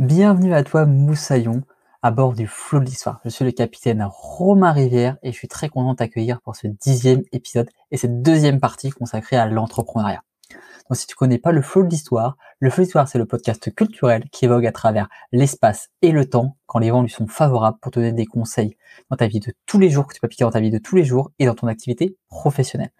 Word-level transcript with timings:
Bienvenue 0.00 0.52
à 0.54 0.64
toi 0.64 0.86
Moussaillon 0.86 1.62
à 2.02 2.10
bord 2.10 2.34
du 2.34 2.48
flot 2.48 2.80
de 2.80 2.84
l'histoire. 2.84 3.20
Je 3.24 3.30
suis 3.30 3.44
le 3.44 3.52
capitaine 3.52 4.04
Romain 4.10 4.72
Rivière 4.72 5.18
et 5.22 5.30
je 5.30 5.36
suis 5.36 5.46
très 5.46 5.68
content 5.68 5.92
de 5.92 5.98
t'accueillir 5.98 6.40
pour 6.40 6.56
ce 6.56 6.66
dixième 6.66 7.22
épisode 7.30 7.70
et 7.92 7.96
cette 7.96 8.20
deuxième 8.20 8.58
partie 8.58 8.90
consacrée 8.90 9.36
à 9.36 9.46
l'entrepreneuriat. 9.46 10.24
Donc 10.50 10.96
si 10.96 11.06
tu 11.06 11.14
connais 11.14 11.38
pas 11.38 11.52
le 11.52 11.62
flot 11.62 11.84
de 11.84 11.90
l'histoire, 11.90 12.36
le 12.58 12.70
flot 12.70 12.82
de 12.82 12.86
l'histoire 12.86 13.06
c'est 13.06 13.18
le 13.18 13.24
podcast 13.24 13.72
culturel 13.72 14.24
qui 14.32 14.46
évoque 14.46 14.64
à 14.64 14.72
travers 14.72 15.08
l'espace 15.30 15.90
et 16.02 16.10
le 16.10 16.28
temps 16.28 16.56
quand 16.66 16.80
les 16.80 16.90
vents 16.90 17.02
lui 17.02 17.08
sont 17.08 17.28
favorables 17.28 17.78
pour 17.80 17.92
te 17.92 18.00
donner 18.00 18.10
des 18.10 18.26
conseils 18.26 18.76
dans 19.10 19.16
ta 19.16 19.28
vie 19.28 19.38
de 19.38 19.52
tous 19.64 19.78
les 19.78 19.90
jours 19.90 20.08
que 20.08 20.14
tu 20.14 20.20
peux 20.20 20.26
appliquer 20.26 20.42
dans 20.42 20.50
ta 20.50 20.60
vie 20.60 20.72
de 20.72 20.78
tous 20.78 20.96
les 20.96 21.04
jours 21.04 21.30
et 21.38 21.46
dans 21.46 21.54
ton 21.54 21.68
activité 21.68 22.16
professionnelle. 22.26 22.90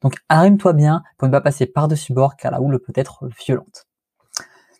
Donc 0.00 0.14
arrime-toi 0.30 0.72
bien 0.72 1.02
pour 1.18 1.28
ne 1.28 1.32
pas 1.32 1.42
passer 1.42 1.66
par-dessus 1.66 2.14
bord 2.14 2.36
car 2.36 2.52
la 2.52 2.62
houle 2.62 2.78
peut 2.78 2.94
être 2.96 3.28
violente. 3.38 3.87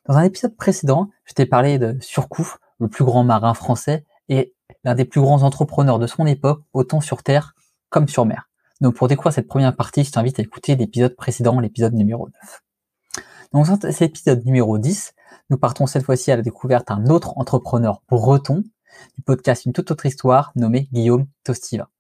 Dans 0.09 0.17
un 0.17 0.23
épisode 0.23 0.57
précédent, 0.57 1.11
je 1.27 1.35
t'ai 1.35 1.45
parlé 1.45 1.79
de 1.79 1.99
Surcouf, 2.01 2.59
le 2.81 2.89
plus 2.89 3.05
grand 3.05 3.25
marin 3.25 3.53
français 3.53 4.07
et 4.31 4.55
l'un 4.83 4.95
des 4.95 5.05
plus 5.05 5.21
grands 5.21 5.43
entrepreneurs 5.43 5.99
de 5.99 6.07
son 6.07 6.27
époque, 6.27 6.63
autant 6.73 7.03
sur 7.03 7.23
terre 7.23 7.55
comme 7.91 8.09
sur 8.09 8.25
mer. 8.25 8.49
Donc 8.81 8.95
pour 8.95 9.09
découvrir 9.09 9.35
cette 9.35 9.49
première 9.49 9.77
partie, 9.77 10.05
je 10.05 10.11
t'invite 10.11 10.39
à 10.39 10.43
écouter 10.43 10.77
l'épisode 10.77 11.15
précédent, 11.15 11.61
l'épisode 11.61 11.93
numéro 11.93 12.27
9. 12.43 12.63
Donc 13.53 13.67
dans 13.67 13.93
cet 13.93 14.01
épisode 14.01 14.47
numéro 14.47 14.79
10, 14.79 15.13
nous 15.51 15.59
partons 15.59 15.87
cette 15.87 16.05
fois-ci 16.05 16.33
à 16.33 16.37
la 16.37 16.43
découverte 16.43 16.89
d'un 16.89 17.05
autre 17.09 17.37
entrepreneur 17.37 18.03
breton 18.09 18.65
du 19.17 19.23
podcast 19.23 19.67
Une 19.67 19.75
toute 19.75 19.91
autre 19.91 20.07
histoire 20.07 20.53
nommé 20.57 20.89
Guillaume 20.91 21.27
Tostiva. 21.45 21.91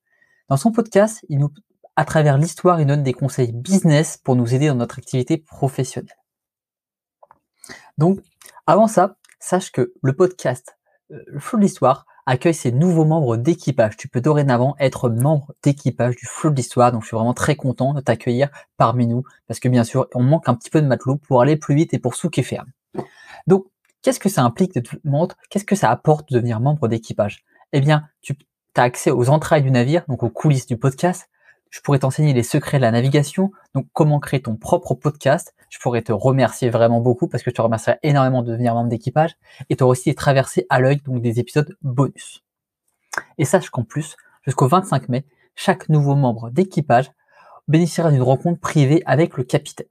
Dans 0.48 0.56
son 0.56 0.72
podcast, 0.72 1.26
il 1.28 1.40
nous, 1.40 1.50
à 1.94 2.06
travers 2.06 2.38
l'histoire, 2.38 2.80
il 2.80 2.86
donne 2.86 3.02
des 3.02 3.12
conseils 3.12 3.52
business 3.52 4.16
pour 4.16 4.34
nous 4.34 4.54
aider 4.54 4.68
dans 4.68 4.76
notre 4.76 4.98
activité 4.98 5.36
professionnelle. 5.36 6.17
Donc, 7.98 8.20
avant 8.66 8.86
ça, 8.86 9.16
sache 9.40 9.72
que 9.72 9.92
le 10.02 10.14
podcast 10.14 10.78
euh, 11.10 11.22
Le 11.26 11.40
Flow 11.40 11.58
de 11.58 11.64
l'Histoire 11.64 12.06
accueille 12.26 12.54
ses 12.54 12.72
nouveaux 12.72 13.04
membres 13.04 13.36
d'équipage. 13.36 13.96
Tu 13.96 14.08
peux 14.08 14.20
dorénavant 14.20 14.76
être 14.78 15.08
membre 15.08 15.52
d'équipage 15.62 16.16
du 16.16 16.26
Flow 16.26 16.50
de 16.50 16.56
l'Histoire. 16.56 16.92
Donc, 16.92 17.02
je 17.02 17.08
suis 17.08 17.16
vraiment 17.16 17.34
très 17.34 17.56
content 17.56 17.94
de 17.94 18.00
t'accueillir 18.00 18.50
parmi 18.76 19.06
nous 19.06 19.24
parce 19.46 19.60
que 19.60 19.68
bien 19.68 19.84
sûr, 19.84 20.06
on 20.14 20.22
manque 20.22 20.48
un 20.48 20.54
petit 20.54 20.70
peu 20.70 20.80
de 20.80 20.86
matelot 20.86 21.16
pour 21.16 21.40
aller 21.40 21.56
plus 21.56 21.74
vite 21.74 21.94
et 21.94 21.98
pour 21.98 22.14
souquer 22.14 22.42
ferme. 22.42 22.70
Donc, 23.46 23.66
qu'est-ce 24.02 24.20
que 24.20 24.28
ça 24.28 24.42
implique 24.42 24.74
de 24.74 24.82
montre 25.04 25.36
Qu'est-ce 25.50 25.64
que 25.64 25.76
ça 25.76 25.90
apporte 25.90 26.30
de 26.30 26.36
devenir 26.36 26.60
membre 26.60 26.86
d'équipage? 26.86 27.44
Eh 27.72 27.80
bien, 27.80 28.06
tu 28.20 28.36
as 28.76 28.82
accès 28.82 29.10
aux 29.10 29.30
entrailles 29.30 29.62
du 29.62 29.70
navire, 29.70 30.04
donc 30.08 30.22
aux 30.22 30.30
coulisses 30.30 30.66
du 30.66 30.76
podcast, 30.76 31.28
je 31.70 31.80
pourrais 31.80 31.98
t'enseigner 31.98 32.32
les 32.32 32.42
secrets 32.42 32.78
de 32.78 32.82
la 32.82 32.90
navigation, 32.90 33.52
donc 33.74 33.86
comment 33.92 34.20
créer 34.20 34.40
ton 34.40 34.56
propre 34.56 34.94
podcast. 34.94 35.54
Je 35.70 35.78
pourrais 35.78 36.02
te 36.02 36.12
remercier 36.12 36.70
vraiment 36.70 37.00
beaucoup 37.00 37.28
parce 37.28 37.42
que 37.42 37.50
je 37.50 37.54
te 37.54 37.62
remercierai 37.62 37.98
énormément 38.02 38.42
de 38.42 38.52
devenir 38.52 38.74
membre 38.74 38.88
d'équipage 38.88 39.36
et 39.68 39.76
tu 39.76 39.84
auras 39.84 39.92
aussi 39.92 40.10
des 40.10 40.14
traversées 40.14 40.66
à 40.70 40.80
l'œil, 40.80 40.98
donc 41.04 41.20
des 41.20 41.40
épisodes 41.40 41.76
bonus. 41.82 42.44
Et 43.36 43.44
sache 43.44 43.70
qu'en 43.70 43.84
plus, 43.84 44.16
jusqu'au 44.42 44.68
25 44.68 45.08
mai, 45.08 45.24
chaque 45.54 45.88
nouveau 45.88 46.14
membre 46.14 46.50
d'équipage 46.50 47.10
bénéficiera 47.66 48.10
d'une 48.10 48.22
rencontre 48.22 48.60
privée 48.60 49.02
avec 49.06 49.36
le 49.36 49.44
capitaine. 49.44 49.88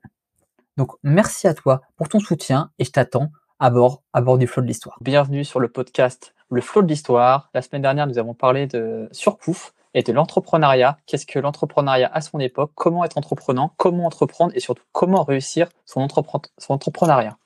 Donc 0.78 0.94
merci 1.04 1.48
à 1.48 1.54
toi 1.54 1.82
pour 1.96 2.10
ton 2.10 2.20
soutien 2.20 2.72
et 2.80 2.86
je 2.86 2.92
t'attends 2.92 3.32
à 3.60 3.70
bord, 3.70 4.04
à 4.14 4.22
bord 4.22 4.38
du 4.38 4.48
flot 4.48 4.62
de 4.62 4.68
l'histoire. 4.68 4.98
Bienvenue 5.02 5.44
sur 5.44 5.60
le 5.60 5.68
podcast 5.68 6.36
Le 6.50 6.62
flot 6.62 6.84
de 6.84 6.88
l'histoire. 6.88 7.50
La 7.54 7.62
semaine 7.62 7.82
dernière, 7.82 8.08
nous 8.08 8.20
avons 8.20 8.34
parlé 8.34 8.68
de 8.68 9.10
surpouf 9.12 9.74
et 9.94 10.04
de 10.04 10.12
l'entrepreneuriat. 10.12 10.98
Qu'est-ce 11.06 11.26
que 11.26 11.40
l'entrepreneuriat 11.40 12.10
à 12.14 12.22
son 12.22 12.40
époque? 12.40 12.72
Comment 12.76 13.04
être 13.04 13.18
entreprenant? 13.18 13.74
Comment 13.78 14.06
entreprendre? 14.06 14.52
Et 14.56 14.60
surtout, 14.60 14.84
comment 14.92 15.24
réussir 15.24 15.70
son, 15.86 16.02
entrepreneuriat? 16.02 17.38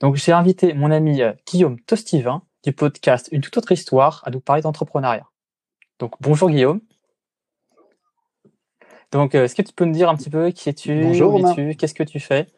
Donc, 0.00 0.16
j'ai 0.16 0.32
invité 0.32 0.74
mon 0.74 0.90
ami 0.90 1.22
euh, 1.22 1.32
Guillaume 1.46 1.80
Tostivin 1.80 2.42
du 2.62 2.72
podcast 2.72 3.28
Une 3.32 3.40
toute 3.40 3.56
autre 3.56 3.72
histoire 3.72 4.22
à 4.24 4.30
nous 4.30 4.40
parler 4.40 4.62
d'entrepreneuriat. 4.62 5.26
Donc, 5.98 6.12
bonjour 6.20 6.50
Guillaume. 6.50 6.80
Donc, 9.12 9.34
euh, 9.34 9.44
est-ce 9.44 9.54
que 9.54 9.62
tu 9.62 9.72
peux 9.72 9.84
nous 9.84 9.92
dire 9.92 10.08
un 10.08 10.16
petit 10.16 10.30
peu 10.30 10.50
qui 10.50 10.68
es-tu? 10.68 11.02
Bonjour, 11.02 11.48
es-tu? 11.48 11.76
Qu'est-ce 11.76 11.94
que 11.94 12.02
tu 12.02 12.20
fais? 12.20 12.48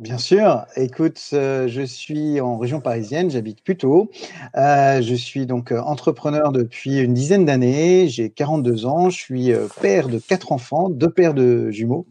Bien 0.00 0.18
sûr. 0.18 0.64
Écoute, 0.76 1.20
euh, 1.32 1.66
je 1.66 1.82
suis 1.82 2.40
en 2.40 2.56
région 2.56 2.80
parisienne, 2.80 3.30
j'habite 3.30 3.64
plutôt. 3.64 4.10
Euh, 4.56 5.02
je 5.02 5.14
suis 5.16 5.44
donc 5.44 5.72
euh, 5.72 5.80
entrepreneur 5.80 6.52
depuis 6.52 7.00
une 7.00 7.14
dizaine 7.14 7.44
d'années. 7.44 8.06
J'ai 8.08 8.30
42 8.30 8.86
ans. 8.86 9.10
Je 9.10 9.16
suis 9.16 9.52
père 9.80 10.08
de 10.08 10.20
quatre 10.20 10.52
enfants, 10.52 10.88
deux 10.88 11.10
pères 11.10 11.34
de 11.34 11.70
jumeaux. 11.72 12.06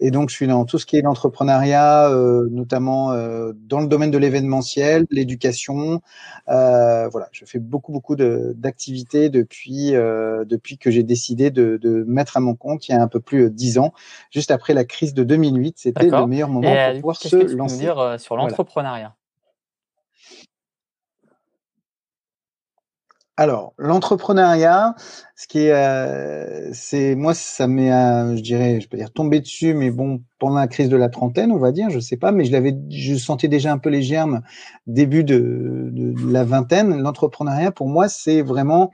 Et 0.00 0.10
donc, 0.10 0.30
je 0.30 0.34
suis 0.34 0.46
dans 0.46 0.64
tout 0.64 0.78
ce 0.78 0.86
qui 0.86 0.96
est 0.96 1.02
l'entrepreneuriat, 1.02 2.10
notamment 2.50 3.12
dans 3.54 3.80
le 3.80 3.86
domaine 3.86 4.10
de 4.10 4.18
l'événementiel, 4.18 5.06
l'éducation. 5.10 6.02
voilà, 6.46 7.28
je 7.32 7.46
fais 7.46 7.58
beaucoup, 7.58 7.92
beaucoup 7.92 8.14
d'activités 8.14 9.30
depuis, 9.30 9.92
depuis 9.92 10.76
que 10.76 10.90
j'ai 10.90 11.02
décidé 11.02 11.50
de, 11.50 11.78
de, 11.80 12.04
mettre 12.06 12.36
à 12.36 12.40
mon 12.40 12.54
compte 12.54 12.88
il 12.88 12.92
y 12.92 12.94
a 12.94 13.02
un 13.02 13.08
peu 13.08 13.20
plus 13.20 13.44
de 13.44 13.48
dix 13.48 13.78
ans, 13.78 13.94
juste 14.30 14.50
après 14.50 14.74
la 14.74 14.84
crise 14.84 15.14
de 15.14 15.24
2008. 15.24 15.76
C'était 15.78 16.10
le 16.10 16.26
meilleur 16.26 16.50
moment 16.50 16.70
pour 16.70 16.94
pouvoir 16.96 17.16
que 17.30 17.76
dire 17.76 17.98
euh, 17.98 18.18
sur 18.18 18.36
l'entrepreneuriat 18.36 19.14
Alors, 23.38 23.74
l'entrepreneuriat, 23.76 24.94
ce 25.34 25.46
qui 25.46 25.58
est, 25.58 25.72
euh, 25.72 26.70
c'est 26.72 27.14
moi, 27.14 27.34
ça 27.34 27.66
m'est, 27.66 27.90
je 28.34 28.40
dirais, 28.40 28.80
je 28.80 28.88
peux 28.88 28.96
dire 28.96 29.12
tombé 29.12 29.40
dessus, 29.40 29.74
mais 29.74 29.90
bon, 29.90 30.22
pendant 30.38 30.56
la 30.56 30.68
crise 30.68 30.88
de 30.88 30.96
la 30.96 31.10
trentaine, 31.10 31.52
on 31.52 31.58
va 31.58 31.70
dire, 31.70 31.90
je 31.90 32.00
sais 32.00 32.16
pas, 32.16 32.32
mais 32.32 32.46
je 32.46 32.52
l'avais, 32.52 32.74
je 32.88 33.14
sentais 33.14 33.48
déjà 33.48 33.70
un 33.72 33.76
peu 33.76 33.90
les 33.90 34.00
germes 34.00 34.40
début 34.86 35.22
de, 35.22 35.92
la 36.30 36.44
vingtaine. 36.44 36.98
L'entrepreneuriat, 36.98 37.72
pour 37.72 37.88
moi, 37.88 38.08
c'est 38.08 38.40
vraiment 38.40 38.90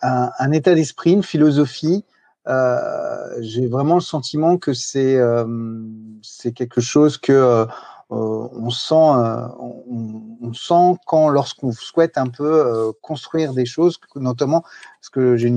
un, 0.00 0.50
état 0.52 0.74
d'esprit, 0.74 1.12
une 1.12 1.22
philosophie. 1.22 2.06
Euh, 2.46 3.36
j'ai 3.40 3.66
vraiment 3.66 3.94
le 3.94 4.00
sentiment 4.00 4.58
que 4.58 4.74
c'est, 4.74 5.18
c'est 6.22 6.52
quelque 6.52 6.80
chose 6.80 7.18
que 7.18 7.66
euh, 8.10 8.48
on 8.52 8.70
sent, 8.70 8.94
euh, 8.94 9.48
on, 9.58 10.52
sent 10.52 10.98
quand 11.06 11.28
lorsqu'on 11.30 11.72
souhaite 11.72 12.18
un 12.18 12.26
peu 12.26 12.44
euh, 12.44 12.92
construire 13.00 13.54
des 13.54 13.64
choses, 13.64 13.98
notamment 14.14 14.60
parce 14.60 15.10
que 15.10 15.36
j'ai 15.36 15.52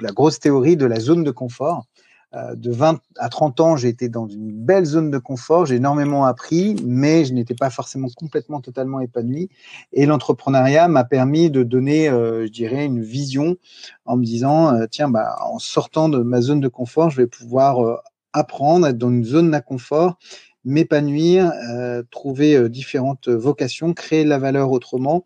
la 0.00 0.12
grosse 0.12 0.38
théorie 0.38 0.76
de 0.76 0.86
la 0.86 1.00
zone 1.00 1.24
de 1.24 1.30
confort. 1.30 1.84
De 2.32 2.70
20 2.70 3.00
à 3.16 3.28
30 3.28 3.60
ans, 3.60 3.76
j'ai 3.76 3.88
été 3.88 4.08
dans 4.08 4.26
une 4.28 4.52
belle 4.52 4.84
zone 4.84 5.10
de 5.10 5.16
confort, 5.18 5.64
j'ai 5.64 5.76
énormément 5.76 6.26
appris, 6.26 6.76
mais 6.84 7.24
je 7.24 7.32
n'étais 7.32 7.54
pas 7.54 7.70
forcément 7.70 8.08
complètement 8.14 8.60
totalement 8.60 9.00
épanoui. 9.00 9.48
Et 9.92 10.04
l'entrepreneuriat 10.04 10.88
m'a 10.88 11.04
permis 11.04 11.50
de 11.50 11.62
donner, 11.62 12.08
je 12.08 12.48
dirais, 12.48 12.84
une 12.84 13.00
vision 13.00 13.56
en 14.04 14.18
me 14.18 14.24
disant, 14.24 14.78
tiens, 14.90 15.08
bah, 15.08 15.36
en 15.40 15.58
sortant 15.58 16.10
de 16.10 16.18
ma 16.18 16.42
zone 16.42 16.60
de 16.60 16.68
confort, 16.68 17.08
je 17.08 17.16
vais 17.16 17.26
pouvoir 17.26 18.02
apprendre, 18.34 18.86
être 18.86 18.98
dans 18.98 19.10
une 19.10 19.24
zone 19.24 19.50
d'inconfort 19.50 20.18
m'épanouir, 20.64 21.52
euh, 21.70 22.02
trouver 22.10 22.54
euh, 22.54 22.68
différentes 22.68 23.28
vocations, 23.28 23.94
créer 23.94 24.24
la 24.24 24.38
valeur 24.38 24.70
autrement. 24.70 25.24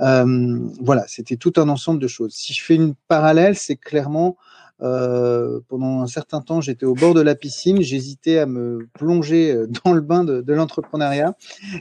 Euh, 0.00 0.58
voilà, 0.80 1.04
c'était 1.08 1.36
tout 1.36 1.52
un 1.56 1.68
ensemble 1.68 2.00
de 2.00 2.08
choses. 2.08 2.32
Si 2.34 2.54
je 2.54 2.62
fais 2.62 2.76
une 2.76 2.94
parallèle, 3.08 3.56
c'est 3.56 3.76
clairement 3.76 4.36
euh, 4.82 5.60
pendant 5.68 6.02
un 6.02 6.06
certain 6.06 6.42
temps, 6.42 6.60
j'étais 6.60 6.84
au 6.84 6.94
bord 6.94 7.14
de 7.14 7.22
la 7.22 7.34
piscine, 7.34 7.80
j'hésitais 7.80 8.38
à 8.38 8.46
me 8.46 8.86
plonger 8.92 9.52
euh, 9.52 9.66
dans 9.84 9.92
le 9.92 10.02
bain 10.02 10.22
de, 10.22 10.42
de 10.42 10.52
l'entrepreneuriat. 10.52 11.34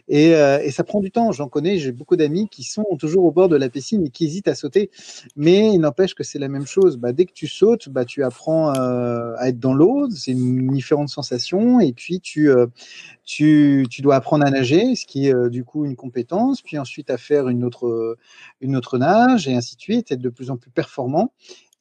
Et, 0.07 0.33
euh, 0.35 0.59
et, 0.61 0.71
ça 0.71 0.83
prend 0.83 1.01
du 1.01 1.11
temps, 1.11 1.31
j'en 1.31 1.49
connais, 1.49 1.77
j'ai 1.77 1.91
beaucoup 1.91 2.15
d'amis 2.15 2.47
qui 2.49 2.63
sont 2.63 2.85
toujours 2.97 3.25
au 3.25 3.31
bord 3.31 3.49
de 3.49 3.57
la 3.57 3.69
piscine 3.69 4.05
et 4.05 4.09
qui 4.09 4.25
hésitent 4.25 4.47
à 4.47 4.55
sauter. 4.55 4.91
Mais 5.35 5.73
il 5.73 5.79
n'empêche 5.79 6.15
que 6.15 6.23
c'est 6.23 6.39
la 6.39 6.47
même 6.47 6.65
chose. 6.65 6.97
Bah, 6.97 7.11
dès 7.11 7.25
que 7.25 7.33
tu 7.33 7.47
sautes, 7.47 7.89
bah, 7.89 8.05
tu 8.05 8.23
apprends 8.23 8.73
euh, 8.73 9.33
à 9.37 9.49
être 9.49 9.59
dans 9.59 9.73
l'eau, 9.73 10.09
c'est 10.11 10.31
une 10.31 10.71
différente 10.71 11.09
sensation. 11.09 11.81
Et 11.81 11.91
puis, 11.91 12.21
tu, 12.21 12.49
tu, 13.25 13.85
tu, 13.89 14.01
dois 14.01 14.15
apprendre 14.15 14.45
à 14.45 14.51
nager, 14.51 14.95
ce 14.95 15.05
qui 15.05 15.27
est 15.27 15.49
du 15.49 15.63
coup 15.63 15.85
une 15.85 15.95
compétence, 15.95 16.61
puis 16.61 16.77
ensuite 16.77 17.09
à 17.09 17.17
faire 17.17 17.49
une 17.49 17.63
autre, 17.63 18.17
une 18.61 18.75
autre 18.75 18.97
nage, 18.97 19.47
et 19.47 19.55
ainsi 19.55 19.75
de 19.75 19.81
suite, 19.81 20.11
être 20.11 20.21
de 20.21 20.29
plus 20.29 20.49
en 20.49 20.57
plus 20.57 20.71
performant. 20.71 21.33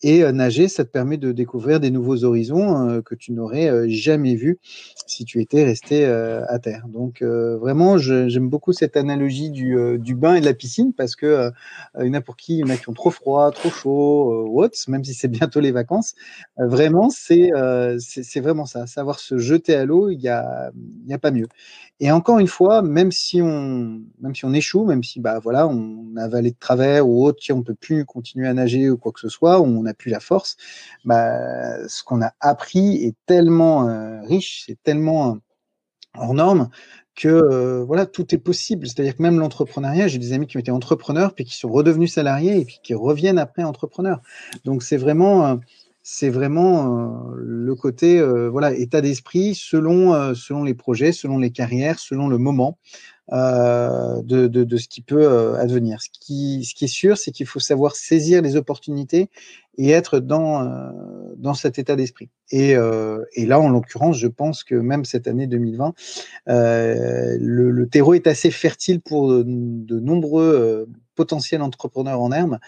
Et 0.06 0.22
euh, 0.22 0.32
nager, 0.32 0.68
ça 0.68 0.84
te 0.84 0.90
permet 0.90 1.16
de 1.16 1.32
découvrir 1.32 1.80
des 1.80 1.90
nouveaux 1.90 2.24
horizons 2.24 2.90
euh, 2.90 3.00
que 3.00 3.14
tu 3.14 3.32
n'aurais 3.32 3.70
euh, 3.70 3.86
jamais 3.88 4.34
vus 4.34 4.58
si 5.06 5.24
tu 5.24 5.40
étais 5.40 5.64
resté 5.64 6.04
à 6.04 6.58
terre. 6.58 6.86
Donc 6.88 7.22
vraiment, 7.22 7.98
j'aime 7.98 8.48
beaucoup 8.48 8.72
cette 8.72 8.96
analogie 8.96 9.50
du, 9.50 10.14
bain 10.14 10.34
et 10.34 10.40
de 10.40 10.44
la 10.44 10.54
piscine 10.54 10.92
parce 10.92 11.14
que 11.14 11.50
il 12.00 12.06
y 12.06 12.10
en 12.10 12.14
a 12.14 12.20
pour 12.20 12.36
qui 12.36 12.54
il 12.54 12.60
y 12.60 12.64
en 12.64 12.70
a 12.70 12.76
qui 12.76 12.88
ont 12.88 12.94
trop 12.94 13.10
froid, 13.10 13.50
trop 13.50 13.68
chaud, 13.68 14.46
ou 14.48 14.62
autre, 14.62 14.78
même 14.88 15.04
si 15.04 15.12
c'est 15.14 15.28
bientôt 15.28 15.60
les 15.60 15.72
vacances. 15.72 16.14
vraiment, 16.56 17.10
c'est 17.10 17.50
c'est 17.98 18.40
vraiment 18.40 18.64
ça. 18.64 18.86
Savoir 18.86 19.18
se 19.20 19.36
jeter 19.36 19.74
à 19.74 19.84
l'eau, 19.84 20.08
il 20.08 20.20
y 20.20 20.28
a, 20.28 20.72
y 21.06 21.12
a 21.12 21.18
pas 21.18 21.30
mieux. 21.30 21.46
Et 22.00 22.10
encore 22.10 22.40
une 22.40 22.48
fois, 22.48 22.82
même 22.82 23.12
si 23.12 23.40
on, 23.40 24.02
même 24.20 24.34
si 24.34 24.44
on 24.44 24.52
échoue, 24.52 24.84
même 24.84 25.04
si 25.04 25.20
bah 25.20 25.38
voilà, 25.38 25.68
on 25.68 26.16
a 26.16 26.24
avalé 26.24 26.50
de 26.50 26.56
travers 26.58 27.08
ou 27.08 27.24
autre, 27.24 27.42
on 27.52 27.62
peut 27.62 27.74
plus 27.74 28.04
continuer 28.04 28.48
à 28.48 28.54
nager 28.54 28.90
ou 28.90 28.96
quoi 28.96 29.12
que 29.12 29.20
ce 29.20 29.28
soit, 29.28 29.60
on 29.60 29.82
n'a 29.82 29.93
plus 29.94 30.10
la 30.10 30.20
force, 30.20 30.56
bah, 31.04 31.88
ce 31.88 32.02
qu'on 32.02 32.22
a 32.22 32.32
appris 32.40 33.04
est 33.04 33.16
tellement 33.26 33.88
euh, 33.88 34.20
riche, 34.22 34.64
c'est 34.66 34.82
tellement 34.82 35.38
hors 36.16 36.34
normes 36.34 36.68
que 37.14 37.28
euh, 37.28 37.84
voilà 37.84 38.06
tout 38.06 38.34
est 38.34 38.38
possible. 38.38 38.86
C'est-à-dire 38.86 39.16
que 39.16 39.22
même 39.22 39.38
l'entrepreneuriat, 39.38 40.08
j'ai 40.08 40.18
des 40.18 40.32
amis 40.32 40.46
qui 40.46 40.56
ont 40.56 40.60
été 40.60 40.70
entrepreneurs 40.70 41.34
puis 41.34 41.44
qui 41.44 41.56
sont 41.56 41.70
redevenus 41.70 42.12
salariés 42.12 42.60
et 42.60 42.64
puis 42.64 42.80
qui 42.82 42.94
reviennent 42.94 43.38
après 43.38 43.62
entrepreneurs. 43.62 44.20
Donc 44.64 44.82
c'est 44.82 44.96
vraiment 44.96 45.46
euh, 45.46 45.56
c'est 46.04 46.28
vraiment 46.28 47.32
euh, 47.32 47.34
le 47.36 47.74
côté 47.74 48.22
voilà 48.50 48.72
état 48.72 49.00
d'esprit 49.00 49.54
selon 49.54 50.34
selon 50.34 50.62
les 50.62 50.74
projets, 50.74 51.10
selon 51.10 51.38
les 51.38 51.50
carrières, 51.50 51.98
selon 51.98 52.28
le 52.28 52.38
moment. 52.38 52.78
Euh, 53.32 54.20
de, 54.22 54.48
de, 54.48 54.64
de, 54.64 54.76
ce 54.76 54.86
qui 54.86 55.00
peut 55.00 55.24
euh, 55.24 55.56
advenir. 55.56 56.02
Ce 56.02 56.10
qui, 56.12 56.62
ce 56.62 56.74
qui 56.74 56.84
est 56.84 56.88
sûr, 56.88 57.16
c'est 57.16 57.30
qu'il 57.30 57.46
faut 57.46 57.58
savoir 57.58 57.96
saisir 57.96 58.42
les 58.42 58.54
opportunités 58.54 59.30
et 59.78 59.92
être 59.92 60.20
dans, 60.20 60.62
euh, 60.62 60.90
dans 61.38 61.54
cet 61.54 61.78
état 61.78 61.96
d'esprit. 61.96 62.28
Et, 62.50 62.72
et 62.72 63.46
là, 63.46 63.58
en 63.58 63.70
l'occurrence, 63.70 64.18
je 64.18 64.28
pense 64.28 64.62
que 64.62 64.74
même 64.74 65.06
cette 65.06 65.26
année 65.26 65.46
2020, 65.46 65.94
le, 66.46 67.70
le, 67.70 67.88
terreau 67.88 68.12
est 68.12 68.26
assez 68.26 68.50
fertile 68.50 69.00
pour 69.00 69.30
de, 69.30 69.42
de 69.46 69.98
nombreux 69.98 70.86
potentiels 71.14 71.62
entrepreneurs 71.62 72.20
en 72.20 72.32
herbe, 72.32 72.58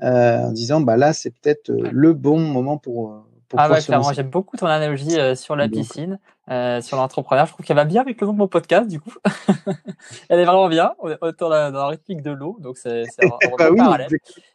en 0.00 0.52
disant 0.52 0.80
bah 0.80 0.96
là, 0.96 1.12
c'est 1.12 1.30
peut-être 1.30 1.70
le 1.70 2.12
bon 2.12 2.40
moment 2.40 2.78
pour 2.78 3.26
ah 3.56 3.70
ouais, 3.70 3.80
clairement, 3.80 4.12
j'aime 4.12 4.30
beaucoup 4.30 4.56
ton 4.56 4.66
analogie 4.66 5.18
euh, 5.18 5.34
sur 5.34 5.54
la 5.54 5.68
piscine, 5.68 6.18
euh, 6.50 6.80
sur 6.80 6.96
l'entrepreneur. 6.96 7.46
Je 7.46 7.52
trouve 7.52 7.64
qu'elle 7.64 7.76
va 7.76 7.84
bien 7.84 8.00
avec 8.00 8.20
le 8.20 8.26
nom 8.26 8.32
de 8.32 8.38
mon 8.38 8.48
podcast, 8.48 8.88
du 8.88 9.00
coup. 9.00 9.12
Elle 10.28 10.40
est 10.40 10.44
vraiment 10.44 10.68
bien. 10.68 10.94
On 10.98 11.10
est 11.10 11.38
dans 11.38 11.48
la, 11.48 11.70
dans 11.70 11.82
la 11.82 11.88
rythmique 11.88 12.22
de 12.22 12.32
l'eau, 12.32 12.56
donc 12.60 12.76
c'est 12.76 13.04
un, 13.22 13.28
bah 13.58 13.68
oui, 13.70 13.76
parallèle. 13.76 14.08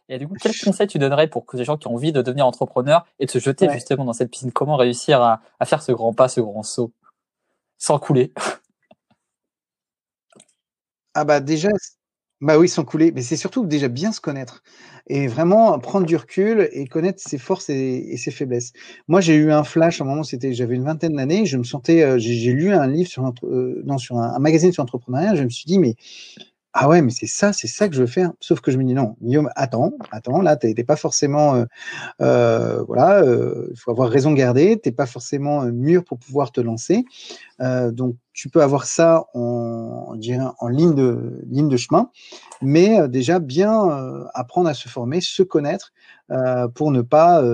Et 0.08 0.18
du 0.18 0.28
coup, 0.28 0.34
quel 0.40 0.52
conseil 0.56 0.86
tu 0.86 0.98
donnerais 0.98 1.28
pour 1.28 1.46
que 1.46 1.56
les 1.56 1.64
gens 1.64 1.78
qui 1.78 1.88
ont 1.88 1.94
envie 1.94 2.12
de 2.12 2.20
devenir 2.20 2.46
entrepreneur 2.46 3.06
et 3.18 3.26
de 3.26 3.30
se 3.30 3.38
jeter 3.38 3.70
justement 3.70 4.04
dans 4.04 4.12
cette 4.12 4.30
piscine, 4.30 4.52
comment 4.52 4.76
réussir 4.76 5.22
à, 5.22 5.40
à 5.58 5.64
faire 5.64 5.82
ce 5.82 5.92
grand 5.92 6.12
pas, 6.12 6.28
ce 6.28 6.40
grand 6.40 6.62
saut, 6.62 6.92
sans 7.78 7.98
couler? 7.98 8.32
Ah 11.14 11.24
bah 11.24 11.40
déjà, 11.40 11.68
bah 12.42 12.58
oui, 12.58 12.68
sans 12.68 12.84
couler, 12.84 13.12
mais 13.12 13.22
c'est 13.22 13.36
surtout 13.36 13.64
déjà 13.66 13.88
bien 13.88 14.12
se 14.12 14.20
connaître 14.20 14.62
et 15.06 15.28
vraiment 15.28 15.78
prendre 15.78 16.06
du 16.06 16.16
recul 16.16 16.68
et 16.72 16.86
connaître 16.86 17.22
ses 17.22 17.38
forces 17.38 17.70
et, 17.70 18.16
ses 18.16 18.30
faiblesses. 18.32 18.72
Moi, 19.08 19.20
j'ai 19.20 19.34
eu 19.34 19.52
un 19.52 19.64
flash 19.64 20.00
à 20.00 20.04
un 20.04 20.08
moment, 20.08 20.24
c'était, 20.24 20.52
j'avais 20.52 20.74
une 20.74 20.84
vingtaine 20.84 21.14
d'années, 21.14 21.46
je 21.46 21.56
me 21.56 21.64
sentais, 21.64 22.02
euh, 22.02 22.18
j'ai 22.18 22.52
lu 22.52 22.72
un 22.72 22.86
livre 22.88 23.08
sur, 23.08 23.24
euh, 23.44 23.82
non, 23.84 23.96
sur 23.96 24.18
un, 24.18 24.34
un, 24.34 24.38
magazine 24.40 24.72
sur 24.72 24.82
l'entrepreneuriat, 24.82 25.36
je 25.36 25.44
me 25.44 25.50
suis 25.50 25.66
dit, 25.66 25.78
mais 25.78 25.94
ah 26.74 26.88
ouais, 26.88 27.02
mais 27.02 27.10
c'est 27.10 27.26
ça, 27.26 27.52
c'est 27.52 27.66
ça 27.66 27.86
que 27.86 27.94
je 27.94 28.00
veux 28.00 28.06
faire. 28.06 28.32
Sauf 28.40 28.60
que 28.60 28.70
je 28.70 28.78
me 28.78 28.84
dis 28.84 28.94
non, 28.94 29.14
Guillaume, 29.20 29.50
attends, 29.56 29.92
attends, 30.10 30.40
là, 30.40 30.56
t'es 30.56 30.72
pas 30.84 30.96
forcément, 30.96 31.54
euh, 31.54 31.64
euh, 32.22 32.82
voilà, 32.84 33.22
euh, 33.22 33.68
il 33.70 33.78
faut 33.78 33.90
avoir 33.90 34.08
raison 34.08 34.32
garder. 34.32 34.78
T'es 34.78 34.92
pas 34.92 35.04
forcément 35.04 35.64
mûr 35.64 36.02
pour 36.02 36.18
pouvoir 36.18 36.50
te 36.50 36.60
lancer. 36.62 37.04
donc, 37.60 38.16
tu 38.32 38.48
peux 38.48 38.62
avoir 38.62 38.86
ça 38.86 39.26
en, 39.34 40.14
en 40.14 40.68
ligne 40.68 40.94
de 40.94 41.42
ligne 41.50 41.68
de 41.68 41.76
chemin, 41.76 42.10
mais 42.62 43.06
déjà 43.06 43.38
bien 43.38 44.26
apprendre 44.32 44.70
à 44.70 44.74
se 44.74 44.88
former, 44.88 45.20
se 45.20 45.42
connaître 45.42 45.92
pour 46.74 46.90
ne 46.90 47.02
pas, 47.02 47.44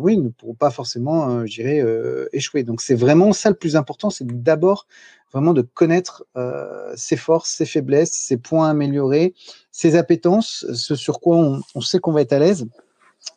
oui, 0.00 0.20
pour 0.38 0.56
pas 0.56 0.70
forcément, 0.70 1.46
je 1.46 1.54
dirais, 1.54 1.84
échouer. 2.32 2.64
Donc, 2.64 2.80
c'est 2.80 2.96
vraiment 2.96 3.32
ça 3.32 3.50
le 3.50 3.56
plus 3.56 3.76
important, 3.76 4.10
c'est 4.10 4.26
d'abord 4.26 4.86
vraiment 5.34 5.52
de 5.52 5.62
connaître 5.62 6.24
euh, 6.36 6.92
ses 6.96 7.16
forces, 7.16 7.50
ses 7.50 7.66
faiblesses, 7.66 8.12
ses 8.12 8.36
points 8.36 8.70
améliorés, 8.70 9.34
ses 9.72 9.96
appétences, 9.96 10.64
ce 10.72 10.94
sur 10.94 11.20
quoi 11.20 11.36
on, 11.36 11.60
on 11.74 11.80
sait 11.80 11.98
qu'on 11.98 12.12
va 12.12 12.20
être 12.20 12.32
à 12.32 12.38
l'aise. 12.38 12.66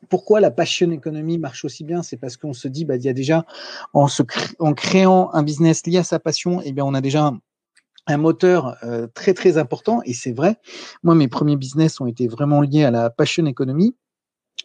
Pourquoi 0.09 0.39
la 0.39 0.51
passion 0.51 0.91
économie 0.91 1.39
marche 1.39 1.65
aussi 1.65 1.83
bien? 1.83 2.03
C'est 2.03 2.17
parce 2.17 2.37
qu'on 2.37 2.53
se 2.53 2.67
dit, 2.67 2.85
bah, 2.85 2.97
il 2.97 3.03
y 3.03 3.09
a 3.09 3.13
déjà, 3.13 3.45
en, 3.93 4.07
se 4.07 4.21
en 4.59 4.73
créant 4.73 5.31
un 5.33 5.41
business 5.41 5.87
lié 5.87 5.97
à 5.97 6.03
sa 6.03 6.19
passion, 6.19 6.61
eh 6.63 6.71
bien, 6.71 6.85
on 6.85 6.93
a 6.93 7.01
déjà 7.01 7.33
un, 8.05 8.17
moteur 8.17 8.77
euh, 8.83 9.07
très 9.13 9.33
très 9.33 9.57
important 9.57 10.01
et 10.05 10.13
c'est 10.13 10.33
vrai. 10.33 10.57
Moi, 11.03 11.15
mes 11.15 11.27
premiers 11.27 11.57
business 11.57 11.99
ont 11.99 12.05
été 12.05 12.27
vraiment 12.27 12.61
liés 12.61 12.83
à 12.83 12.91
la 12.91 13.09
passion 13.09 13.45
économie 13.47 13.95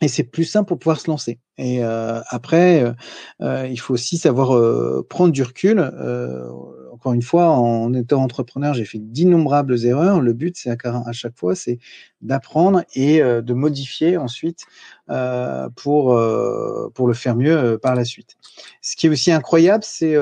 et 0.02 0.08
c'est 0.08 0.24
plus 0.24 0.44
simple 0.44 0.68
pour 0.68 0.78
pouvoir 0.78 1.00
se 1.00 1.08
lancer. 1.08 1.38
Et 1.58 1.84
euh, 1.84 2.20
après, 2.28 2.82
euh, 2.82 2.92
euh 3.40 3.68
il 3.68 3.78
faut 3.78 3.94
aussi 3.94 4.18
savoir 4.18 4.56
euh, 4.56 5.06
prendre 5.08 5.32
du 5.32 5.42
recul. 5.42 5.78
Euh, 6.92 6.94
encore 6.94 7.12
une 7.12 7.22
fois, 7.22 7.48
en 7.50 7.92
étant 7.94 8.22
entrepreneur, 8.22 8.74
j'ai 8.74 8.84
fait 8.84 8.98
d'innombrables 8.98 9.84
erreurs. 9.84 10.20
Le 10.20 10.32
but, 10.32 10.56
c'est 10.56 10.70
à, 10.70 11.12
chaque 11.12 11.36
fois, 11.36 11.54
c'est 11.54 11.78
d'apprendre 12.20 12.84
et 12.94 13.20
de 13.20 13.54
modifier 13.54 14.16
ensuite 14.16 14.64
pour 15.76 16.20
pour 16.94 17.08
le 17.08 17.14
faire 17.14 17.36
mieux 17.36 17.78
par 17.82 17.94
la 17.94 18.04
suite. 18.04 18.36
Ce 18.80 18.96
qui 18.96 19.06
est 19.06 19.10
aussi 19.10 19.32
incroyable, 19.32 19.82
c'est 19.84 20.16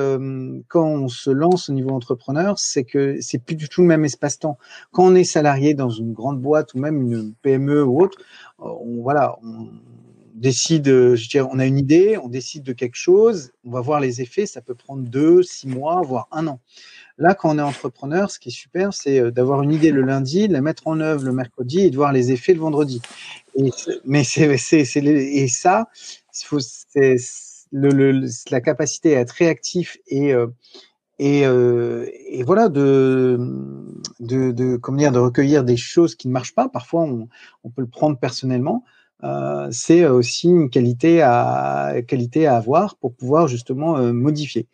quand 0.69 0.87
on 0.87 1.09
se 1.09 1.31
lance 1.31 1.69
au 1.69 1.73
niveau 1.73 1.91
entrepreneur, 1.91 2.59
c'est 2.59 2.85
que 2.85 3.19
c'est 3.21 3.39
plus 3.39 3.57
du 3.57 3.69
tout 3.69 3.83
le 3.83 3.89
même 3.89 4.05
espace-temps. 4.05 4.59
Quand 4.93 5.05
on 5.05 5.15
est 5.15 5.25
salarié 5.25 5.75
dans 5.75 5.91
une 5.91 6.13
grande 6.13 6.41
boîte 6.41 6.75
ou 6.75 6.79
même 6.79 7.03
une 7.03 7.35
PME 7.43 7.85
ou 7.85 8.01
autre, 8.01 8.19
on, 8.59 9.03
voilà, 9.03 9.37
on 9.43 9.69
dirais, 11.29 11.47
on 11.53 11.59
a 11.59 11.67
une 11.67 11.79
idée, 11.79 12.17
on 12.17 12.29
décide 12.29 12.63
de 12.63 12.73
quelque 12.73 12.97
chose, 12.97 13.51
on 13.65 13.71
va 13.71 13.81
voir 13.81 14.01
les 14.01 14.21
effets, 14.23 14.47
ça 14.47 14.63
peut 14.63 14.75
prendre 14.75 15.03
deux, 15.03 15.43
six 15.43 15.69
mois, 15.69 16.01
voire 16.03 16.29
un 16.33 16.47
an. 16.47 16.61
Là, 17.19 17.35
quand 17.35 17.55
on 17.55 17.59
est 17.59 17.63
entrepreneur, 17.63 18.31
ce 18.31 18.39
qui 18.39 18.49
est 18.49 18.53
super, 18.53 18.95
c'est 18.95 19.21
euh, 19.21 19.31
d'avoir 19.31 19.63
une 19.63 19.73
idée 19.73 19.91
le 19.91 20.01
lundi, 20.01 20.49
de 20.49 20.55
la 20.55 20.63
mettre 20.63 20.87
en 20.87 21.01
œuvre 21.01 21.25
le 21.25 21.33
mercredi 21.33 21.81
et 21.81 21.91
de 21.91 21.97
voir 21.97 22.13
les 22.13 22.33
effets 22.33 22.55
le 22.55 22.61
vendredi. 22.61 23.03
Et, 23.57 23.71
mais 24.07 24.25
c'est, 24.25 24.57
c'est, 24.57 24.87
c'est 24.87 25.49
ça, 25.49 25.89
c'est 26.33 27.17
le, 27.73 27.91
le, 27.91 28.27
la 28.51 28.61
capacité 28.63 29.17
à 29.17 29.21
être 29.21 29.33
réactif 29.33 29.99
et 30.07 30.33
euh, 30.33 30.47
euh, 31.21 32.07
voilà 32.47 32.71
de, 32.71 33.39
de, 34.21 34.77
comment 34.77 34.97
dire, 34.97 35.13
de 35.13 35.19
recueillir 35.19 35.65
des 35.65 35.77
choses 35.77 36.15
qui 36.15 36.29
ne 36.29 36.33
marchent 36.33 36.55
pas. 36.55 36.71
Parfois, 36.71 37.03
on 37.03 37.69
peut 37.69 37.83
le 37.83 37.89
prendre 37.89 38.19
personnellement. 38.19 38.85
Euh, 39.25 39.69
c'est 39.71 40.07
aussi 40.07 40.49
une 40.49 40.71
qualité 40.71 41.23
à, 41.23 41.95
qualité 42.07 42.47
à 42.47 42.57
avoir 42.57 42.97
pour 42.97 43.15
pouvoir 43.15 43.49
justement 43.49 43.99
euh, 43.99 44.13
modifier. 44.13 44.67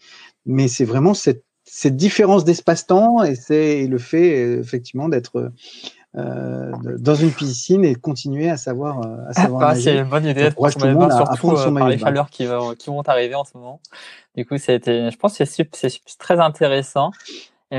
Mais 0.44 0.68
c'est 0.68 0.84
vraiment 0.84 1.14
cette, 1.14 1.44
cette 1.64 1.96
différence 1.96 2.44
d'espace-temps 2.44 3.24
et 3.24 3.34
c'est 3.34 3.86
le 3.86 3.98
fait 3.98 4.58
effectivement 4.58 5.08
d'être 5.08 5.52
euh, 6.16 6.72
dans 6.98 7.14
une 7.14 7.32
piscine 7.32 7.84
et 7.84 7.94
continuer 7.94 8.48
à 8.48 8.56
savoir, 8.56 9.00
à 9.28 9.32
savoir 9.32 9.70
ah, 9.70 9.74
C'est 9.74 9.98
une 9.98 10.08
bonne 10.08 10.26
idée 10.26 10.50
pour 10.50 10.70
surtout 10.70 11.74
par 11.74 11.88
les 11.88 11.98
chaleurs 11.98 12.30
qui 12.30 12.46
vont, 12.46 12.74
qui 12.74 12.88
vont 12.88 13.02
arriver 13.02 13.34
en 13.34 13.44
ce 13.44 13.56
moment. 13.56 13.80
Du 14.36 14.46
coup, 14.46 14.58
ça 14.58 14.72
a 14.72 14.74
été, 14.76 15.10
je 15.10 15.16
pense 15.16 15.36
que 15.36 15.44
c'est 15.44 16.18
très 16.18 16.38
intéressant 16.38 17.10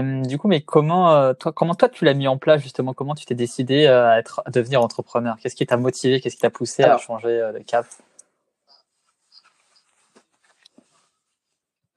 du 0.02 0.38
coup, 0.38 0.48
mais 0.48 0.62
comment 0.62 1.14
euh, 1.14 1.34
toi, 1.34 1.52
comment 1.52 1.76
toi 1.76 1.90
tu 1.90 2.06
l'as 2.06 2.14
mis 2.14 2.28
en 2.28 2.38
place 2.38 2.62
justement? 2.62 2.94
Comment 2.94 3.16
tu 3.16 3.26
t'es 3.26 3.36
décidé 3.36 3.86
euh, 3.86 4.10
à 4.10 4.20
être, 4.20 4.42
à 4.46 4.52
devenir 4.52 4.82
entrepreneur? 4.82 5.38
Qu'est-ce 5.42 5.56
qui 5.56 5.66
t'a 5.66 5.78
motivé? 5.78 6.20
Qu'est-ce 6.20 6.36
qui 6.36 6.42
t'a 6.42 6.50
poussé 6.50 6.84
à 6.84 6.98
changer 6.98 7.28
euh, 7.28 7.54
de 7.54 7.60
cap? 7.60 7.86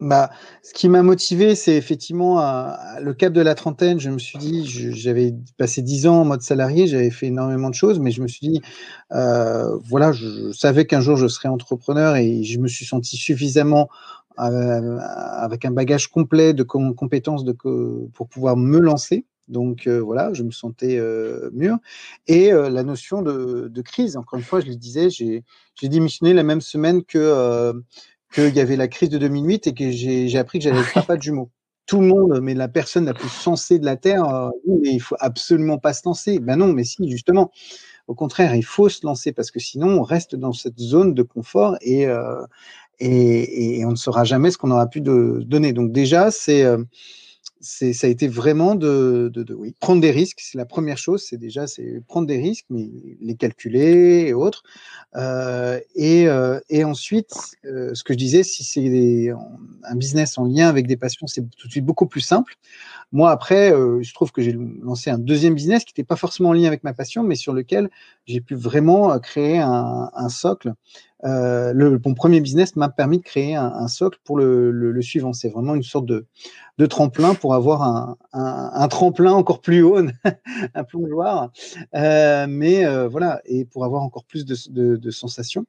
Bah, 0.01 0.31
ce 0.63 0.73
qui 0.73 0.89
m'a 0.89 1.03
motivé, 1.03 1.55
c'est 1.55 1.77
effectivement 1.77 2.41
le 3.03 3.13
cap 3.13 3.35
de 3.35 3.43
la 3.43 3.55
trentaine. 3.55 4.01
Je 4.01 4.09
me 4.09 4.19
suis 4.19 4.39
dit, 4.39 4.65
j'avais 4.67 5.35
passé 5.59 5.83
dix 5.83 6.07
ans 6.07 6.23
en 6.23 6.25
mode 6.25 6.41
salarié, 6.41 6.87
j'avais 6.87 7.11
fait 7.11 7.27
énormément 7.27 7.69
de 7.69 7.75
choses, 7.75 7.99
mais 7.99 8.11
je 8.11 8.23
me 8.23 8.27
suis 8.27 8.49
dit, 8.49 8.63
voilà, 9.11 10.13
je 10.13 10.53
savais 10.53 10.87
qu'un 10.87 11.03
jour 11.03 11.17
je 11.17 11.29
serais 11.29 11.51
entrepreneur 11.51 12.17
et 12.17 12.45
je 12.45 12.59
me 12.59 12.67
suis 12.67 12.87
senti 12.87 13.19
suffisamment 13.19 13.91
avec 14.41 15.65
un 15.65 15.71
bagage 15.71 16.09
complet 16.09 16.55
de 16.55 16.63
compétences 16.63 17.45
pour 18.13 18.29
pouvoir 18.29 18.57
me 18.57 18.79
lancer. 18.79 19.27
Donc 19.49 19.89
euh, 19.89 19.99
voilà, 19.99 20.33
je 20.33 20.45
me 20.45 20.53
sentais 20.53 20.97
euh, 20.97 21.51
mûr. 21.53 21.77
Et 22.29 22.53
euh, 22.53 22.71
la 22.71 22.85
notion 22.85 23.21
de, 23.21 23.83
crise, 23.83 24.17
encore 24.17 24.39
une 24.39 24.45
fois, 24.45 24.61
je 24.61 24.67
le 24.67 24.77
disais, 24.77 25.11
j'ai 25.11 25.43
démissionné 25.83 26.35
la 26.35 26.45
même 26.45 26.61
semaine 26.61 27.03
que 27.05 27.75
qu'il 28.33 28.55
y 28.55 28.61
avait 28.61 28.77
la 28.77 28.89
crise 28.89 29.09
de 29.09 29.19
2008 29.19 29.67
et 29.67 29.75
que 29.75 29.91
j'ai 29.91 30.39
appris 30.39 30.59
que 30.59 30.65
j'avais 30.65 30.83
pas 31.07 31.17
de 31.17 31.23
jumeaux. 31.23 31.51
Tout 31.87 32.01
le 32.01 32.07
monde, 32.07 32.41
mais 32.41 32.55
la 32.55 32.69
personne 32.69 33.07
la 33.07 33.15
plus 33.15 33.29
sensée 33.29 33.81
de 33.81 33.85
la 33.85 33.97
Terre, 33.97 34.25
euh, 34.33 34.51
mais 34.69 34.91
il 34.91 35.01
faut 35.01 35.17
absolument 35.19 35.79
pas 35.79 35.93
se 35.93 36.03
lancer. 36.05 36.39
Ben 36.39 36.57
non, 36.57 36.69
mais 36.73 36.85
si, 36.85 37.11
justement. 37.11 37.51
Au 38.07 38.15
contraire, 38.15 38.57
il 38.57 38.65
faut 38.65 38.89
se 38.89 39.07
lancer 39.07 39.33
parce 39.33 39.53
que 39.53 39.61
sinon 39.61 40.01
on 40.01 40.03
reste 40.03 40.35
dans 40.35 40.53
cette 40.53 40.79
zone 40.79 41.15
de 41.15 41.23
confort 41.23 41.77
et, 41.81 42.07
euh, 42.09 42.43
et, 43.01 43.79
et, 43.81 43.85
on 43.85 43.91
ne 43.91 43.97
saura 43.97 44.25
jamais 44.25 44.51
ce 44.51 44.59
qu'on 44.59 44.71
aura 44.71 44.87
pu 44.87 45.01
de, 45.01 45.43
donner. 45.45 45.73
Donc 45.73 45.93
déjà, 45.93 46.31
c'est 46.31 46.65
euh, 46.65 46.79
c'est 47.61 47.93
ça 47.93 48.07
a 48.07 48.11
été 48.11 48.27
vraiment 48.27 48.75
de, 48.75 49.31
de, 49.33 49.43
de, 49.43 49.55
oui 49.55 49.75
prendre 49.81 50.01
des 50.01 50.11
risques. 50.11 50.41
C'est 50.41 50.59
la 50.59 50.65
première 50.65 50.99
chose. 50.99 51.25
C'est 51.29 51.37
déjà 51.37 51.67
c'est 51.67 52.03
prendre 52.07 52.27
des 52.27 52.39
risques, 52.39 52.67
mais 52.71 52.89
les 53.21 53.35
calculer 53.37 54.25
et 54.29 54.33
autres. 54.33 54.63
Euh, 55.17 55.79
et, 55.95 56.27
euh, 56.29 56.61
et 56.71 56.85
ensuite, 56.85 57.33
euh, 57.67 57.91
ce 57.95 58.03
que 58.03 58.15
je 58.15 58.19
disais, 58.19 58.43
si 58.43 58.65
c'est 58.65 59.31
un 59.85 59.97
business 59.97 60.39
en 60.39 60.45
lien 60.45 60.69
avec 60.69 60.87
des 60.87 60.97
passions, 60.97 61.27
c'est 61.27 61.43
tout 61.57 61.67
de 61.67 61.73
suite 61.73 61.85
beaucoup 61.85 62.07
plus 62.07 62.21
simple. 62.21 62.55
moi 63.13 63.31
après, 63.31 63.73
euh, 63.73 64.03
je 64.03 64.15
trouve 64.15 64.33
que 64.33 64.43
j'ai 64.43 64.57
lancé 64.83 65.11
un 65.11 65.19
deuxième 65.19 65.55
business 65.55 65.85
qui 65.85 65.93
n'était 65.93 66.07
pas 66.07 66.17
forcément 66.17 66.51
en 66.51 66.53
lien 66.53 66.67
avec 66.67 66.85
ma 66.85 66.95
passion, 66.95 67.23
mais 67.23 67.35
sur 67.35 67.53
lequel 67.53 67.91
j'ai 68.27 68.41
pu 68.41 68.55
vraiment 68.55 69.19
créer 69.19 69.59
un, 69.59 70.11
un 70.15 70.29
socle. 70.29 70.73
Euh, 71.25 71.99
mon 72.05 72.15
premier 72.15 72.41
business 72.41 72.77
m'a 72.77 72.89
permis 72.89 73.19
de 73.19 73.23
créer 73.23 73.55
un, 73.55 73.89
socle 73.89 74.19
pour 74.25 74.39
le, 74.39 75.03
suivant. 75.03 75.33
C'est 75.33 75.49
vraiment 75.49 75.75
une 75.75 75.83
sorte 75.83 76.07
de, 76.07 76.27
tremplin 76.87 77.35
pour 77.35 77.55
avoir 77.55 78.17
un, 78.33 78.89
tremplin 78.89 79.33
encore 79.33 79.61
plus 79.61 79.83
haut, 79.83 79.99
un 80.75 80.85
plongeoir. 80.85 81.53
Euh, 81.95 82.47
mais 82.49 82.87
euh, 82.87 83.09
voilà, 83.09 83.41
et 83.45 83.65
pour 83.65 83.85
avoir 83.85 84.03
encore 84.03 84.25
plus 84.25 84.45
de, 84.45 85.11
sensations. 85.11 85.67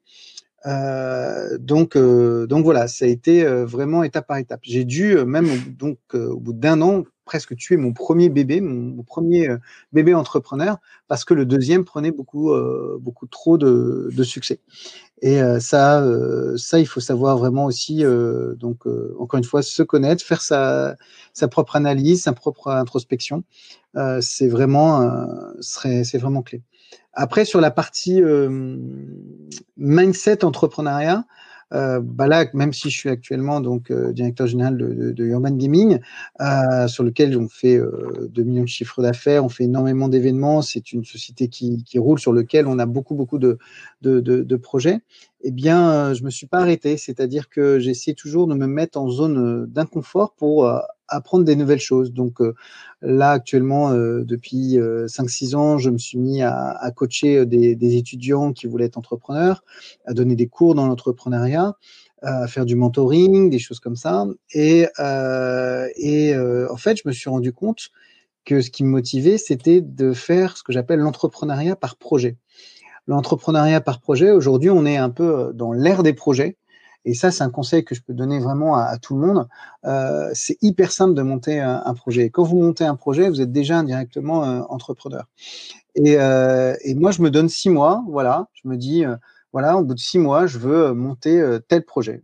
Euh, 0.67 1.58
donc, 1.58 1.98
voilà, 1.98 2.88
ça 2.88 3.05
a 3.05 3.08
été 3.08 3.43
vraiment 3.43 4.03
étape 4.03 4.27
par 4.27 4.38
étape. 4.38 4.62
J'ai 4.63 4.86
dû 4.86 5.17
même 5.25 5.50
donc 5.77 5.98
au 6.13 6.39
bout 6.39 6.53
d'un 6.53 6.81
an 6.81 7.03
presque 7.25 7.55
tuer 7.55 7.77
mon 7.77 7.93
premier 7.93 8.27
bébé, 8.27 8.60
mon, 8.60 9.03
premier 9.03 9.48
bébé 9.93 10.13
entrepreneur, 10.13 10.77
parce 11.08 11.24
que 11.24 11.34
le 11.34 11.46
deuxième 11.46 11.86
prenait 11.86 12.12
beaucoup 12.12 12.51
trop 13.29 13.58
de 13.58 14.24
succès. 14.24 14.60
Et 15.22 15.40
ça, 15.60 16.04
ça, 16.58 16.80
il 16.80 16.88
faut 16.88 17.00
savoir 17.00 17.38
vraiment 17.38 17.66
aussi, 17.66 18.04
donc 18.58 18.88
encore 19.20 19.38
une 19.38 19.44
fois, 19.44 19.62
se 19.62 19.84
connaître, 19.84 20.24
faire 20.24 20.42
sa 20.42 20.96
sa 21.34 21.48
propre 21.48 21.75
analyse, 21.75 22.24
sa 22.24 22.34
propre 22.34 22.70
introspection. 22.70 23.44
c'est 24.22 24.48
vraiment, 24.48 25.08
c'est 25.62 26.18
vraiment 26.18 26.42
clé. 26.42 26.63
Après, 27.13 27.46
sur 27.46 27.60
la 27.60 27.72
partie 27.72 28.22
euh, 28.22 28.78
mindset 29.78 30.46
entrepreneuriat, 30.46 31.25
euh, 31.74 32.01
bah 32.04 32.28
là, 32.28 32.46
même 32.54 32.74
si 32.74 32.90
je 32.90 32.98
suis 32.98 33.10
actuellement 33.10 33.62
donc 33.62 33.92
euh, 33.92 34.12
directeur 34.12 34.48
général 34.48 34.78
de, 34.78 35.24
Urban 35.24 35.51
Gaming, 35.51 36.00
euh, 36.42 36.88
sur 36.88 37.04
lequel 37.04 37.38
on 37.38 37.48
fait 37.48 37.80
2 38.30 38.44
millions 38.44 38.63
de 38.63 38.68
chiffres 38.68 39.01
d'affaires, 39.01 39.46
on 39.46 39.50
fait 39.50 39.63
énormément 39.66 40.10
d'événements, 40.10 40.62
c'est 40.62 40.92
une 40.92 41.06
société 41.06 41.48
qui, 41.48 41.84
qui, 41.84 42.00
roule 42.00 42.20
sur 42.20 42.34
lequel 42.34 42.68
on 42.68 42.80
a 42.80 42.86
beaucoup 42.86 43.16
beaucoup 43.16 43.40
de, 43.40 43.58
de, 44.01 44.20
de 44.20 44.56
projets. 44.56 45.00
Eh 45.44 45.51
bien, 45.51 46.13
je 46.13 46.24
me 46.24 46.30
suis 46.30 46.46
pas 46.46 46.60
arrêté, 46.60 46.98
c'est-à-dire 46.98 47.50
que 47.50 47.80
j'essaie 47.80 48.13
toujours 48.13 48.48
de 48.48 48.54
me 48.54 48.68
mettre 48.68 49.00
en 49.00 49.10
zone 49.10 49.66
d'inconfort 49.66 50.34
pour 50.36 50.70
apprendre 51.12 51.46
des 51.46 51.56
nouvelles 51.56 51.80
choses. 51.80 52.12
Donc 52.12 52.41
euh, 52.41 52.56
là, 53.01 53.32
actuellement, 53.32 53.91
euh, 53.91 54.24
depuis 54.24 54.77
5-6 54.77 55.53
euh, 55.53 55.58
ans, 55.58 55.77
je 55.77 55.89
me 55.89 55.98
suis 55.98 56.18
mis 56.18 56.41
à, 56.41 56.91
coacher 56.96 57.46
des, 57.46 57.96
étudiants 57.96 58.53
qui 58.53 58.68
voulaient 58.68 58.86
être 58.86 58.98
entrepreneurs, 58.98 59.63
à 60.06 60.13
donner 60.13 60.36
des 60.36 60.48
cours 60.48 60.74
dans 60.74 60.88
l'entrepreneuriat 60.88 61.75
à 62.24 62.48
faire 62.48 62.65
du 62.65 62.75
mentoring, 62.75 63.50
des 63.50 63.58
choses 63.58 63.80
comme 63.80 63.96
ça. 63.96 64.27
Et, 64.53 64.86
et 65.96 66.36
en 66.38 66.77
fait, 66.77 66.98
je 66.98 67.01
me 67.06 67.12
suis 67.12 67.32
rendu 67.32 67.51
compte 67.51 67.89
que 68.46 68.62
ce 68.62 68.70
qui 68.70 68.84
me 68.84 68.89
motivait, 68.89 69.39
c'était 69.39 69.82
de 69.82 70.13
faire 70.13 70.56
ce 70.56 70.62
que 70.62 70.72
j'appelle 70.72 71.00
l'entrepreneuriat 71.00 71.75
par 71.75 71.96
projet. 71.96 72.38
L'entrepreneuriat 73.08 73.82
par 73.82 74.00
projet, 74.01 74.30
aujourd'hui, 74.30 74.70
on 74.70 74.86
est 74.86 74.98
un 74.98 75.10
peu 75.10 75.51
dans 75.56 75.74
l'ère 75.74 76.03
des 76.03 76.13
projets. 76.13 76.58
Et 77.05 77.13
ça, 77.13 77.31
c'est 77.31 77.43
un 77.43 77.50
conseil 77.50 77.84
que 77.84 77.96
je 77.96 78.01
peux 78.01 78.13
donner 78.13 78.39
vraiment 78.39 78.75
à, 78.75 78.98
tout 78.98 79.15
le 79.15 79.25
monde. 79.25 79.48
Euh, 79.86 80.29
c'est 80.34 80.58
hyper 80.62 80.91
simple 80.91 81.15
de 81.15 81.22
monter 81.22 81.60
un, 81.60 81.93
projet. 81.93 82.29
quand 82.29 82.43
vous 82.43 82.58
montez 82.58 82.86
un 82.86 82.96
projet, 82.96 83.29
vous 83.29 83.41
êtes 83.41 83.51
déjà 83.51 83.77
indirectement 83.77 84.43
euh, 84.46 84.62
entrepreneur. 84.70 85.25
Et, 85.96 86.17
euh, 86.20 86.75
et, 86.84 86.93
moi, 86.96 87.12
je 87.12 87.22
me 87.22 87.31
donne 87.31 87.50
six 87.50 87.70
mois. 87.70 88.03
Voilà, 88.08 88.48
je 88.53 88.67
me 88.67 88.77
dis, 88.77 89.03
euh, 89.03 89.15
voilà, 89.51 89.77
au 89.77 89.84
bout 89.84 89.96
de 89.96 90.00
six 90.00 90.20
mois, 90.20 90.46
je 90.46 90.60
veux 90.60 90.93
monter 90.93 91.43
tel 91.67 91.84
projet. 91.84 92.24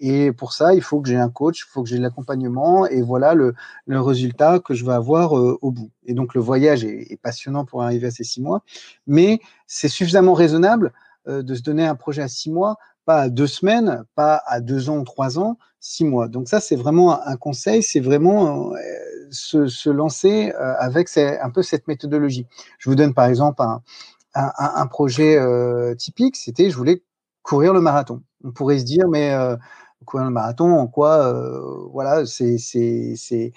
Et 0.00 0.32
pour 0.32 0.52
ça, 0.52 0.74
il 0.74 0.82
faut 0.82 1.00
que 1.00 1.08
j'ai 1.08 1.16
un 1.16 1.30
coach, 1.30 1.64
il 1.66 1.70
faut 1.70 1.82
que 1.82 1.88
j'ai 1.88 1.96
de 1.96 2.02
l'accompagnement, 2.02 2.86
et 2.86 3.02
voilà 3.02 3.34
le, 3.34 3.54
le, 3.86 4.00
résultat 4.00 4.58
que 4.58 4.74
je 4.74 4.84
vais 4.84 4.92
avoir 4.92 5.32
au 5.32 5.70
bout. 5.70 5.90
Et 6.04 6.14
donc, 6.14 6.34
le 6.34 6.40
voyage 6.40 6.84
est, 6.84 7.18
passionnant 7.22 7.64
pour 7.64 7.82
arriver 7.82 8.08
à 8.08 8.10
ces 8.10 8.24
six 8.24 8.42
mois, 8.42 8.62
mais 9.06 9.40
c'est 9.66 9.88
suffisamment 9.88 10.34
raisonnable 10.34 10.92
de 11.26 11.54
se 11.54 11.62
donner 11.62 11.86
un 11.86 11.94
projet 11.94 12.22
à 12.22 12.28
six 12.28 12.50
mois 12.50 12.76
pas 13.04 13.22
à 13.22 13.28
deux 13.28 13.46
semaines, 13.46 14.04
pas 14.14 14.42
à 14.46 14.60
deux 14.60 14.90
ans 14.90 15.02
trois 15.04 15.38
ans, 15.38 15.58
six 15.80 16.04
mois. 16.04 16.28
Donc 16.28 16.48
ça, 16.48 16.60
c'est 16.60 16.76
vraiment 16.76 17.20
un 17.26 17.36
conseil, 17.36 17.82
c'est 17.82 18.00
vraiment 18.00 18.72
euh, 18.72 18.76
se, 19.30 19.66
se, 19.66 19.90
lancer 19.90 20.52
euh, 20.54 20.74
avec 20.78 21.08
un 21.16 21.50
peu 21.50 21.62
cette 21.62 21.88
méthodologie. 21.88 22.46
Je 22.78 22.88
vous 22.90 22.96
donne 22.96 23.14
par 23.14 23.26
exemple 23.26 23.62
un, 23.62 23.82
un, 24.34 24.52
un 24.56 24.86
projet 24.86 25.36
euh, 25.36 25.94
typique, 25.94 26.36
c'était 26.36 26.70
je 26.70 26.76
voulais 26.76 27.02
courir 27.42 27.72
le 27.72 27.80
marathon. 27.80 28.22
On 28.44 28.52
pourrait 28.52 28.78
se 28.78 28.84
dire, 28.84 29.08
mais 29.08 29.34
courir 30.06 30.24
le 30.24 30.30
marathon, 30.30 30.70
en 30.78 30.86
quoi, 30.86 31.34
voilà, 31.92 32.24
c'est 32.26 32.58
c'est 32.58 33.52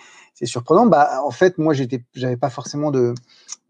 surprenant. 0.45 0.87
Bah, 0.87 1.21
en 1.23 1.31
fait, 1.31 1.57
moi, 1.57 1.73
j'étais, 1.73 2.03
j'avais 2.13 2.37
pas 2.37 2.49
forcément 2.49 2.91
de 2.91 3.13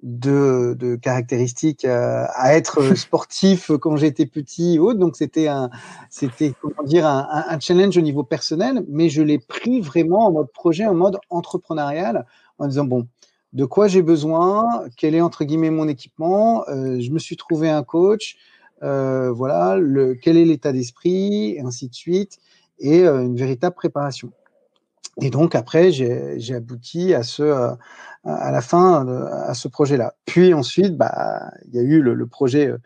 de, 0.04 0.76
de 0.78 0.96
caractéristiques 0.98 1.86
euh, 1.86 2.26
à 2.36 2.56
être 2.56 2.94
sportif 2.96 3.72
quand 3.80 3.96
j'étais 3.96 4.26
petit 4.26 4.78
ou 4.78 4.90
autre. 4.90 5.00
Donc 5.00 5.16
c'était 5.16 5.48
un, 5.48 5.70
c'était 6.10 6.54
comment 6.62 6.84
dire 6.84 7.08
un, 7.08 7.46
un, 7.48 7.60
challenge 7.60 7.98
au 7.98 8.02
niveau 8.02 8.24
personnel, 8.24 8.86
mais 8.90 9.10
je 9.10 9.24
l'ai 9.24 9.40
pris 9.40 9.82
vraiment 9.82 10.28
en 10.28 10.32
mode 10.32 10.52
projet, 10.52 10.86
en 10.86 10.94
mode 10.94 11.18
entrepreneurial, 11.30 12.26
en 12.60 12.68
disant 12.68 12.84
bon, 12.84 13.08
de 13.54 13.66
quoi 13.66 13.88
j'ai 13.88 14.02
besoin, 14.02 14.84
quel 14.98 15.16
est 15.16 15.22
entre 15.22 15.46
guillemets 15.46 15.70
mon 15.70 15.88
équipement? 15.88 16.68
Euh, 16.68 17.00
je 17.00 17.10
me 17.12 17.20
suis 17.20 17.38
trouvé 17.38 17.70
un 17.70 17.84
coach, 17.84 18.36
euh, 18.84 19.32
voilà, 19.32 19.78
le, 19.78 20.16
quel 20.16 20.38
est 20.38 20.46
l'état 20.46 20.74
d'esprit, 20.74 21.52
et 21.52 21.62
ainsi 21.62 21.88
de 21.88 21.96
suite, 21.96 22.40
et 22.80 23.06
une 23.06 23.38
véritable 23.38 23.76
préparation. 23.76 24.32
Et 25.22 25.30
donc 25.30 25.56
après, 25.56 25.92
j'ai 25.92 26.56
abouti 26.56 27.14
à 27.14 27.24
ce 27.24 27.76
à 28.26 28.52
la 28.52 28.62
fin 28.62 29.06
à 29.48 29.54
ce 29.54 29.68
projet-là. 29.68 30.16
Puis 30.26 30.54
ensuite, 30.54 30.96
bah, 30.98 31.52
il 31.68 31.76
y 31.76 31.80
a 31.80 31.82
eu 31.82 32.02
le, 32.02 32.14
le 32.14 32.28
projet 32.28 32.68
euh, 32.68 32.78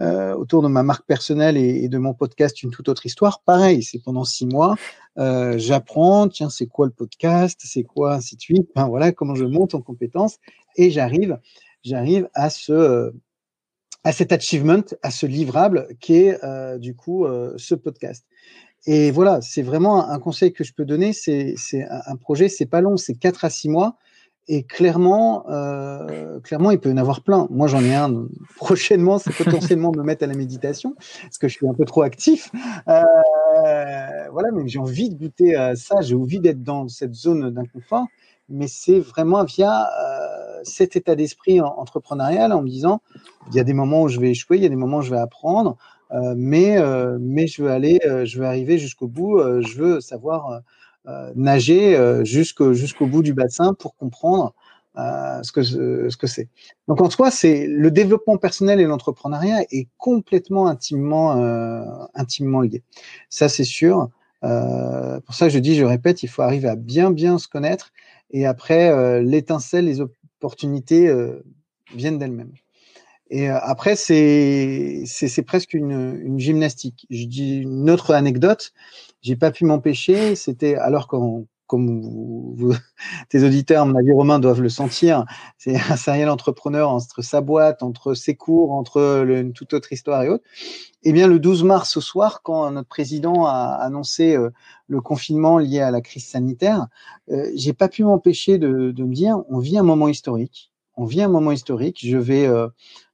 euh, 0.00 0.34
autour 0.34 0.62
de 0.62 0.68
ma 0.68 0.82
marque 0.82 1.06
personnelle 1.06 1.56
et, 1.56 1.84
et, 1.84 1.88
de 1.88 1.98
mon 1.98 2.14
podcast 2.14 2.62
Une 2.62 2.70
toute 2.70 2.88
autre 2.88 3.04
histoire. 3.04 3.42
Pareil, 3.42 3.82
c'est 3.82 3.98
pendant 4.02 4.24
six 4.24 4.46
mois, 4.46 4.74
euh, 5.18 5.58
j'apprends, 5.58 6.28
tiens, 6.28 6.48
c'est 6.48 6.66
quoi 6.66 6.86
le 6.86 6.92
podcast, 6.92 7.60
c'est 7.64 7.82
quoi, 7.82 8.14
ainsi 8.14 8.36
de 8.36 8.40
suite. 8.40 8.68
Ben, 8.74 8.88
voilà 8.88 9.12
comment 9.12 9.34
je 9.34 9.44
monte 9.44 9.74
en 9.74 9.82
compétences 9.82 10.38
et 10.76 10.90
j'arrive, 10.90 11.38
j'arrive 11.82 12.28
à 12.34 12.50
ce 12.50 13.12
à 14.02 14.12
cet 14.12 14.32
achievement, 14.32 14.82
à 15.02 15.10
ce 15.10 15.26
livrable 15.26 15.88
qui 16.00 16.14
est 16.14 16.42
euh, 16.42 16.78
du 16.78 16.96
coup 16.96 17.26
euh, 17.26 17.52
ce 17.58 17.74
podcast. 17.74 18.24
Et 18.86 19.10
voilà, 19.10 19.40
c'est 19.42 19.62
vraiment 19.62 20.08
un 20.08 20.18
conseil 20.18 20.52
que 20.52 20.64
je 20.64 20.72
peux 20.72 20.84
donner. 20.84 21.12
C'est 21.12 21.54
un 21.90 22.16
projet, 22.16 22.48
c'est 22.48 22.66
pas 22.66 22.80
long, 22.80 22.96
c'est 22.96 23.14
quatre 23.14 23.44
à 23.44 23.50
six 23.50 23.68
mois. 23.68 23.96
Et 24.52 24.64
clairement, 24.64 25.48
euh, 25.48 26.40
clairement, 26.40 26.72
il 26.72 26.80
peut 26.80 26.88
y 26.88 26.92
en 26.92 26.96
avoir 26.96 27.22
plein. 27.22 27.46
Moi, 27.50 27.68
j'en 27.68 27.84
ai 27.84 27.94
un 27.94 28.26
prochainement, 28.56 29.18
c'est 29.18 29.32
potentiellement 29.32 29.92
me 29.96 30.02
mettre 30.02 30.24
à 30.24 30.26
la 30.26 30.34
méditation, 30.34 30.96
parce 31.22 31.38
que 31.38 31.46
je 31.46 31.54
suis 31.54 31.68
un 31.68 31.74
peu 31.74 31.84
trop 31.84 32.02
actif. 32.02 32.50
Euh, 32.88 33.02
voilà, 34.32 34.48
mais 34.52 34.66
j'ai 34.66 34.80
envie 34.80 35.08
de 35.08 35.14
goûter 35.14 35.54
à 35.54 35.76
ça, 35.76 36.00
j'ai 36.00 36.16
envie 36.16 36.40
d'être 36.40 36.64
dans 36.64 36.88
cette 36.88 37.14
zone 37.14 37.50
d'inconfort. 37.50 38.06
Mais 38.48 38.66
c'est 38.66 38.98
vraiment 38.98 39.44
via 39.44 39.84
euh, 39.84 40.60
cet 40.64 40.96
état 40.96 41.14
d'esprit 41.14 41.60
entrepreneurial 41.60 42.52
en 42.52 42.62
me 42.62 42.68
disant, 42.68 43.02
il 43.50 43.54
y 43.54 43.60
a 43.60 43.64
des 43.64 43.74
moments 43.74 44.02
où 44.02 44.08
je 44.08 44.18
vais 44.18 44.30
échouer, 44.30 44.56
il 44.56 44.64
y 44.64 44.66
a 44.66 44.68
des 44.70 44.74
moments 44.74 44.98
où 44.98 45.02
je 45.02 45.10
vais 45.10 45.20
apprendre, 45.20 45.76
mais 46.36 46.76
euh, 46.78 47.18
mais 47.20 47.46
je 47.46 47.62
veux 47.62 47.70
aller, 47.70 48.00
euh, 48.06 48.24
je 48.24 48.38
veux 48.38 48.46
arriver 48.46 48.78
jusqu'au 48.78 49.08
bout, 49.08 49.38
euh, 49.38 49.62
je 49.62 49.76
veux 49.78 50.00
savoir 50.00 50.62
euh, 51.06 51.32
nager 51.34 51.96
euh, 51.96 52.24
jusqu'au 52.24 52.74
jusqu'au 52.74 53.06
bout 53.06 53.22
du 53.22 53.32
bassin 53.32 53.74
pour 53.74 53.96
comprendre 53.96 54.54
euh, 54.98 55.42
ce 55.42 55.52
que 55.52 55.62
ce 55.62 56.16
que 56.16 56.26
c'est. 56.26 56.48
Donc 56.88 57.00
en 57.00 57.08
soi, 57.10 57.30
c'est 57.30 57.66
le 57.66 57.90
développement 57.90 58.36
personnel 58.36 58.80
et 58.80 58.84
l'entrepreneuriat 58.84 59.62
est 59.70 59.88
complètement 59.98 60.66
intimement 60.66 61.32
intimement 62.14 62.60
lié. 62.60 62.82
Ça 63.28 63.48
c'est 63.48 63.64
sûr. 63.64 64.10
pour 64.42 65.34
ça, 65.34 65.48
je 65.48 65.58
dis, 65.58 65.76
je 65.76 65.84
répète, 65.84 66.22
il 66.22 66.28
faut 66.28 66.42
arriver 66.42 66.68
à 66.68 66.76
bien 66.76 67.10
bien 67.12 67.38
se 67.38 67.48
connaître 67.48 67.92
et 68.30 68.46
après 68.46 69.22
l'étincelle, 69.22 69.86
les 69.86 70.00
opportunités 70.00 71.10
viennent 71.94 72.18
d'elles-mêmes. 72.18 72.52
Et 73.30 73.48
après, 73.48 73.96
c'est 73.96 75.04
c'est 75.06 75.42
presque 75.42 75.74
une, 75.74 76.20
une, 76.22 76.38
gymnastique. 76.38 77.06
Je 77.10 77.26
dis 77.26 77.58
une 77.58 77.88
autre 77.88 78.12
anecdote. 78.12 78.72
J'ai 79.22 79.36
pas 79.36 79.50
pu 79.52 79.64
m'empêcher. 79.64 80.34
C'était 80.34 80.74
alors 80.76 81.06
quand 81.06 81.44
comme 81.70 82.02
vous, 82.56 82.74
tes 83.28 83.44
auditeurs, 83.44 83.86
mon 83.86 83.94
avis 83.94 84.10
Romain, 84.10 84.40
doivent 84.40 84.60
le 84.60 84.68
sentir, 84.68 85.24
c'est 85.56 85.76
un 85.76 85.96
serial 85.96 86.28
entrepreneur 86.28 86.90
entre 86.90 87.22
sa 87.22 87.40
boîte, 87.40 87.84
entre 87.84 88.14
ses 88.14 88.34
cours, 88.34 88.72
entre 88.72 89.24
une 89.24 89.52
toute 89.52 89.72
autre 89.72 89.92
histoire 89.92 90.24
et 90.24 90.28
autres. 90.28 90.42
Eh 91.04 91.12
bien, 91.12 91.28
le 91.28 91.38
12 91.38 91.62
mars 91.62 91.96
au 91.96 92.00
soir, 92.00 92.42
quand 92.42 92.68
notre 92.72 92.88
président 92.88 93.46
a 93.46 93.78
annoncé 93.80 94.36
euh, 94.36 94.50
le 94.88 95.00
confinement 95.00 95.58
lié 95.58 95.80
à 95.80 95.92
la 95.92 96.00
crise 96.00 96.26
sanitaire, 96.26 96.88
euh, 97.30 97.48
j'ai 97.54 97.72
pas 97.72 97.88
pu 97.88 98.02
m'empêcher 98.02 98.58
de, 98.58 98.90
de, 98.90 99.04
me 99.04 99.14
dire, 99.14 99.38
on 99.48 99.60
vit 99.60 99.78
un 99.78 99.84
moment 99.84 100.08
historique. 100.08 100.72
On 100.96 101.04
vit 101.04 101.22
un 101.22 101.28
moment 101.28 101.52
historique. 101.52 102.00
Je 102.02 102.18
vais 102.18 102.46
euh, 102.46 102.66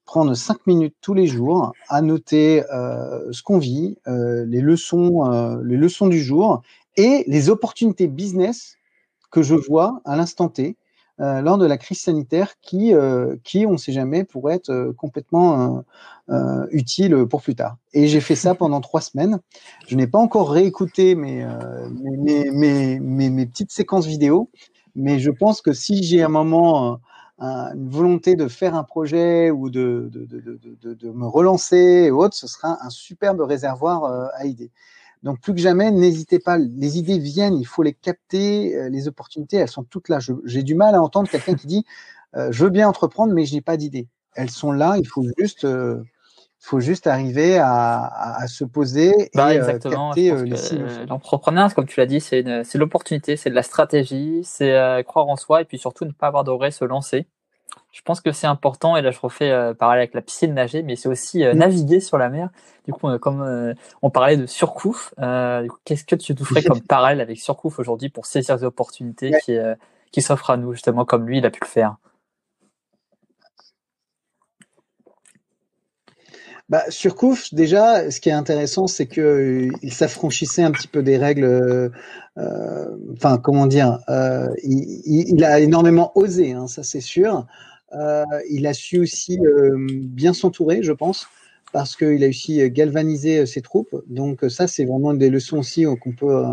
prendre 0.07 0.35
cinq 0.35 0.67
minutes 0.67 0.95
tous 1.03 1.13
les 1.13 1.27
jours 1.27 1.73
à 1.89 2.01
noter 2.01 2.63
euh, 2.73 3.31
ce 3.33 3.43
qu'on 3.43 3.59
vit, 3.59 3.99
euh, 4.07 4.47
les 4.47 4.61
leçons, 4.61 5.31
euh, 5.31 5.61
les 5.65 5.77
leçons 5.77 6.07
du 6.07 6.23
jour 6.23 6.63
et 6.97 7.25
les 7.27 7.51
opportunités 7.51 8.07
business 8.07 8.77
que 9.31 9.43
je 9.43 9.55
vois 9.55 10.01
à 10.07 10.17
l'instant 10.17 10.49
T 10.49 10.77
lors 11.19 11.57
de 11.57 11.65
la 11.65 11.79
crise 11.79 12.01
sanitaire 12.01 12.61
qui, 12.61 12.93
qui 13.43 13.65
on 13.65 13.73
ne 13.73 13.77
sait 13.79 13.93
jamais, 13.93 14.25
pourrait 14.25 14.57
être 14.57 14.93
complètement 14.99 15.83
utile 16.71 17.25
pour 17.25 17.41
plus 17.41 17.55
tard. 17.55 17.79
Et 17.95 18.07
j'ai 18.07 18.21
fait 18.21 18.35
ça 18.35 18.55
pendant 18.55 18.83
trois 18.83 19.01
semaines. 19.01 19.41
Je 19.89 19.97
n'ai 19.97 20.07
pas 20.07 20.19
encore 20.19 20.51
réécouté 20.51 21.15
mes, 21.15 21.47
mes, 22.19 22.51
mes, 22.51 23.31
mes, 23.31 23.47
petites 23.47 23.73
séquences 23.73 24.05
vidéo, 24.05 24.51
mais 24.95 25.19
je 25.19 25.31
pense 25.31 25.63
que 25.63 25.73
si 25.73 26.03
j'ai 26.03 26.23
un 26.23 26.29
moment 26.29 27.01
une 27.39 27.91
volonté 27.91 28.35
de 28.35 28.49
faire 28.49 28.75
un 28.75 28.85
projet 28.85 29.51
ou 29.51 29.69
de, 29.69 30.09
de, 30.11 30.25
de, 30.25 30.95
de, 30.95 31.11
me 31.11 31.27
relancer 31.27 32.11
ou 32.11 32.23
autre, 32.23 32.35
ce 32.35 32.47
sera 32.47 32.79
un 32.83 32.91
superbe 32.91 33.41
réservoir 33.41 34.31
à 34.35 34.47
idées. 34.47 34.71
Donc 35.23 35.41
plus 35.41 35.55
que 35.55 35.61
jamais, 35.61 35.91
n'hésitez 35.91 36.39
pas. 36.39 36.57
Les 36.57 36.99
idées 36.99 37.19
viennent, 37.19 37.59
il 37.59 37.67
faut 37.67 37.83
les 37.83 37.95
capter. 37.95 38.77
Euh, 38.77 38.89
les 38.89 39.09
opportunités, 39.09 39.57
elles 39.57 39.69
sont 39.69 39.83
toutes 39.85 40.09
là. 40.09 40.19
J'ai 40.45 40.63
du 40.63 40.75
mal 40.75 40.95
à 40.95 41.03
entendre 41.03 41.29
quelqu'un 41.29 41.55
qui 41.55 41.67
dit 41.67 41.85
euh, 42.37 42.53
je 42.53 42.65
veux 42.65 42.71
bien 42.71 42.89
entreprendre, 42.89 43.33
mais 43.33 43.45
je 43.45 43.55
n'ai 43.55 43.61
pas 43.61 43.77
d'idées. 43.77 44.09
Elles 44.35 44.51
sont 44.51 44.73
là. 44.73 44.97
Il 44.99 45.07
faut 45.07 45.25
juste, 45.39 45.65
euh, 45.65 46.03
faut 46.67 46.81
juste 46.81 47.07
arriver 47.07 47.59
à, 47.59 48.05
à, 48.39 48.47
se 48.49 48.65
poser 48.65 49.11
et 49.11 49.31
bah, 49.35 49.55
exactement. 49.55 50.11
capter 50.11 50.33
les 50.45 51.07
L'entrepreneuriat, 51.07 51.71
comme 51.75 51.87
tu 51.87 52.01
l'as 52.01 52.07
dit, 52.07 52.21
c'est 52.21 52.43
l'opportunité, 52.75 53.37
c'est 53.37 53.51
de 53.51 53.55
la 53.55 53.63
stratégie, 53.63 54.41
c'est 54.45 55.05
croire 55.07 55.29
en 55.29 55.37
soi 55.37 55.63
et 55.63 55.65
puis 55.65 55.79
surtout 55.79 56.05
ne 56.05 56.13
pas 56.13 56.27
avoir 56.27 56.45
de 56.45 56.51
regret, 56.51 56.71
se 56.71 56.85
lancer. 56.85 57.27
Je 57.97 58.03
pense 58.03 58.21
que 58.21 58.31
c'est 58.31 58.47
important, 58.47 58.95
et 58.97 59.01
là 59.01 59.11
je 59.11 59.19
refais 59.19 59.51
euh, 59.51 59.73
pareil 59.73 59.97
avec 59.99 60.13
la 60.13 60.21
piscine 60.21 60.53
nager, 60.53 60.83
mais 60.83 60.97
c'est 60.97 61.09
aussi 61.09 61.43
euh, 61.43 61.55
mm. 61.55 61.59
naviguer 61.59 62.01
sur 62.01 62.19
la 62.19 62.29
mer. 62.29 62.51
Du 62.85 62.93
coup, 62.93 63.09
euh, 63.09 63.19
comme 63.19 63.41
euh, 63.41 63.73
on 64.03 64.11
parlait 64.11 64.37
de 64.37 64.45
surcouf, 64.45 65.15
qu'est-ce 65.85 66.05
que 66.05 66.15
tu 66.15 66.37
ferais 66.37 66.63
comme 66.63 66.83
parallèle 66.83 67.23
avec 67.23 67.39
surcouf 67.39 67.79
aujourd'hui 67.79 68.11
pour 68.11 68.27
saisir 68.27 68.59
des 68.59 68.65
opportunités 68.65 69.33
qui, 69.45 69.57
qui 70.13 70.21
s'offrent 70.21 70.51
à 70.51 70.59
nous, 70.59 70.73
justement 70.73 71.07
comme 71.07 71.27
lui, 71.27 71.39
il 71.39 71.47
a 71.47 71.51
pu 71.51 71.61
le 71.63 71.69
faire? 71.69 71.97
Bah, 76.69 76.83
Surcouf, 76.89 77.55
déjà, 77.55 78.11
ce 78.11 78.21
qui 78.21 78.29
est 78.29 78.33
intéressant, 78.33 78.87
c'est 78.89 79.07
que 79.07 79.69
il 79.83 79.93
s'affranchissait 79.93 80.63
un 80.63 80.73
petit 80.73 80.89
peu 80.89 81.03
des 81.03 81.17
règles. 81.17 81.93
Enfin, 83.15 83.39
comment 83.39 83.67
dire 83.67 84.01
il, 84.63 85.29
il, 85.29 85.45
a 85.45 85.61
énormément 85.61 86.13
osé, 86.17 86.53
hein, 86.53 86.67
ça 86.67 86.83
c'est 86.83 87.01
sûr. 87.01 87.47
Euh, 87.95 88.25
il 88.51 88.67
a 88.67 88.75
su 88.75 88.99
aussi 88.99 89.39
euh, 89.41 89.77
bien 89.79 90.33
s'entourer, 90.33 90.83
je 90.83 90.93
pense, 90.93 91.29
parce 91.73 91.97
qu'il 91.97 92.23
a 92.25 92.29
aussi 92.29 92.69
galvanisé 92.71 93.39
euh, 93.39 93.47
ses 93.47 93.63
troupes. 93.63 93.95
Donc 94.09 94.45
ça, 94.49 94.67
c'est 94.67 94.85
vraiment 94.85 95.15
des 95.15 95.31
leçons 95.31 95.59
aussi 95.59 95.85
qu'on 96.01 96.13
peut 96.13 96.45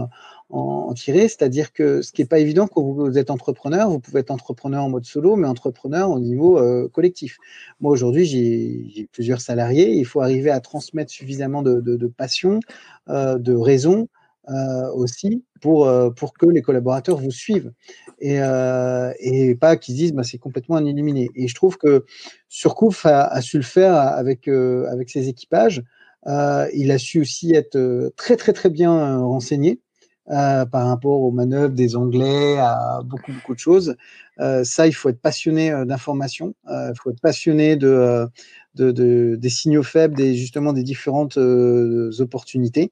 en, 0.53 0.93
tirer. 0.93 1.27
C'est-à-dire 1.27 1.73
que 1.73 2.01
ce 2.01 2.11
qui 2.11 2.21
n'est 2.21 2.27
pas 2.27 2.39
évident 2.39 2.67
quand 2.67 2.81
vous 2.81 3.17
êtes 3.17 3.31
entrepreneur, 3.31 3.89
vous 3.89 3.99
pouvez 3.99 4.19
être 4.19 4.31
entrepreneur 4.31 4.83
en 4.83 4.89
mode 4.89 5.05
solo, 5.05 5.35
mais 5.35 5.47
entrepreneur 5.47 6.11
au 6.11 6.19
niveau 6.19 6.61
collectif. 6.89 7.37
Moi, 7.81 7.91
aujourd'hui, 7.91 8.25
j'ai 8.25 9.07
plusieurs 9.11 9.41
salariés. 9.41 9.93
Il 9.93 10.05
faut 10.05 10.21
arriver 10.21 10.51
à 10.51 10.59
transmettre 10.59 11.11
suffisamment 11.11 11.63
de, 11.63 12.07
passion, 12.15 12.59
de 13.07 13.53
raison 13.55 14.07
euh, 14.49 14.91
aussi 14.91 15.45
pour, 15.61 15.87
euh, 15.87 16.09
pour 16.09 16.33
que 16.33 16.45
les 16.45 16.61
collaborateurs 16.61 17.15
vous 17.15 17.31
suivent 17.31 17.71
et, 18.19 18.41
euh, 18.41 19.13
pas 19.57 19.77
qu'ils 19.77 19.95
disent 19.95 20.11
bah, 20.11 20.23
c'est 20.23 20.37
complètement 20.37 20.75
un 20.75 20.85
illuminé. 20.85 21.29
Et 21.33 21.47
je 21.47 21.55
trouve 21.55 21.77
que 21.77 22.03
Surcouf 22.49 23.05
a, 23.05 23.23
a 23.23 23.39
su 23.39 23.55
le 23.55 23.63
faire 23.63 23.95
avec, 23.95 24.49
avec 24.49 25.09
ses 25.09 25.29
équipages. 25.29 25.81
il 26.25 26.91
a 26.91 26.97
su 26.97 27.21
aussi 27.21 27.53
être 27.53 28.11
très 28.17 28.35
très 28.35 28.51
très 28.51 28.69
bien 28.69 29.19
renseigné. 29.19 29.79
Par 30.27 30.87
rapport 30.87 31.21
aux 31.21 31.31
manœuvres 31.31 31.73
des 31.73 31.95
Anglais, 31.95 32.57
à 32.57 33.01
beaucoup 33.03 33.31
beaucoup 33.33 33.53
de 33.53 33.59
choses. 33.59 33.95
ça, 34.63 34.87
il 34.87 34.93
faut 34.93 35.09
être 35.09 35.21
passionné 35.21 35.71
d'information, 35.85 36.53
il 36.69 36.93
faut 37.01 37.11
être 37.11 37.21
passionné 37.21 37.75
de, 37.75 38.27
de, 38.75 38.91
de, 38.91 39.35
des 39.35 39.49
signaux 39.49 39.83
faibles, 39.83 40.15
des 40.15 40.35
justement 40.35 40.73
des 40.73 40.83
différentes 40.83 41.37
opportunités. 41.37 42.91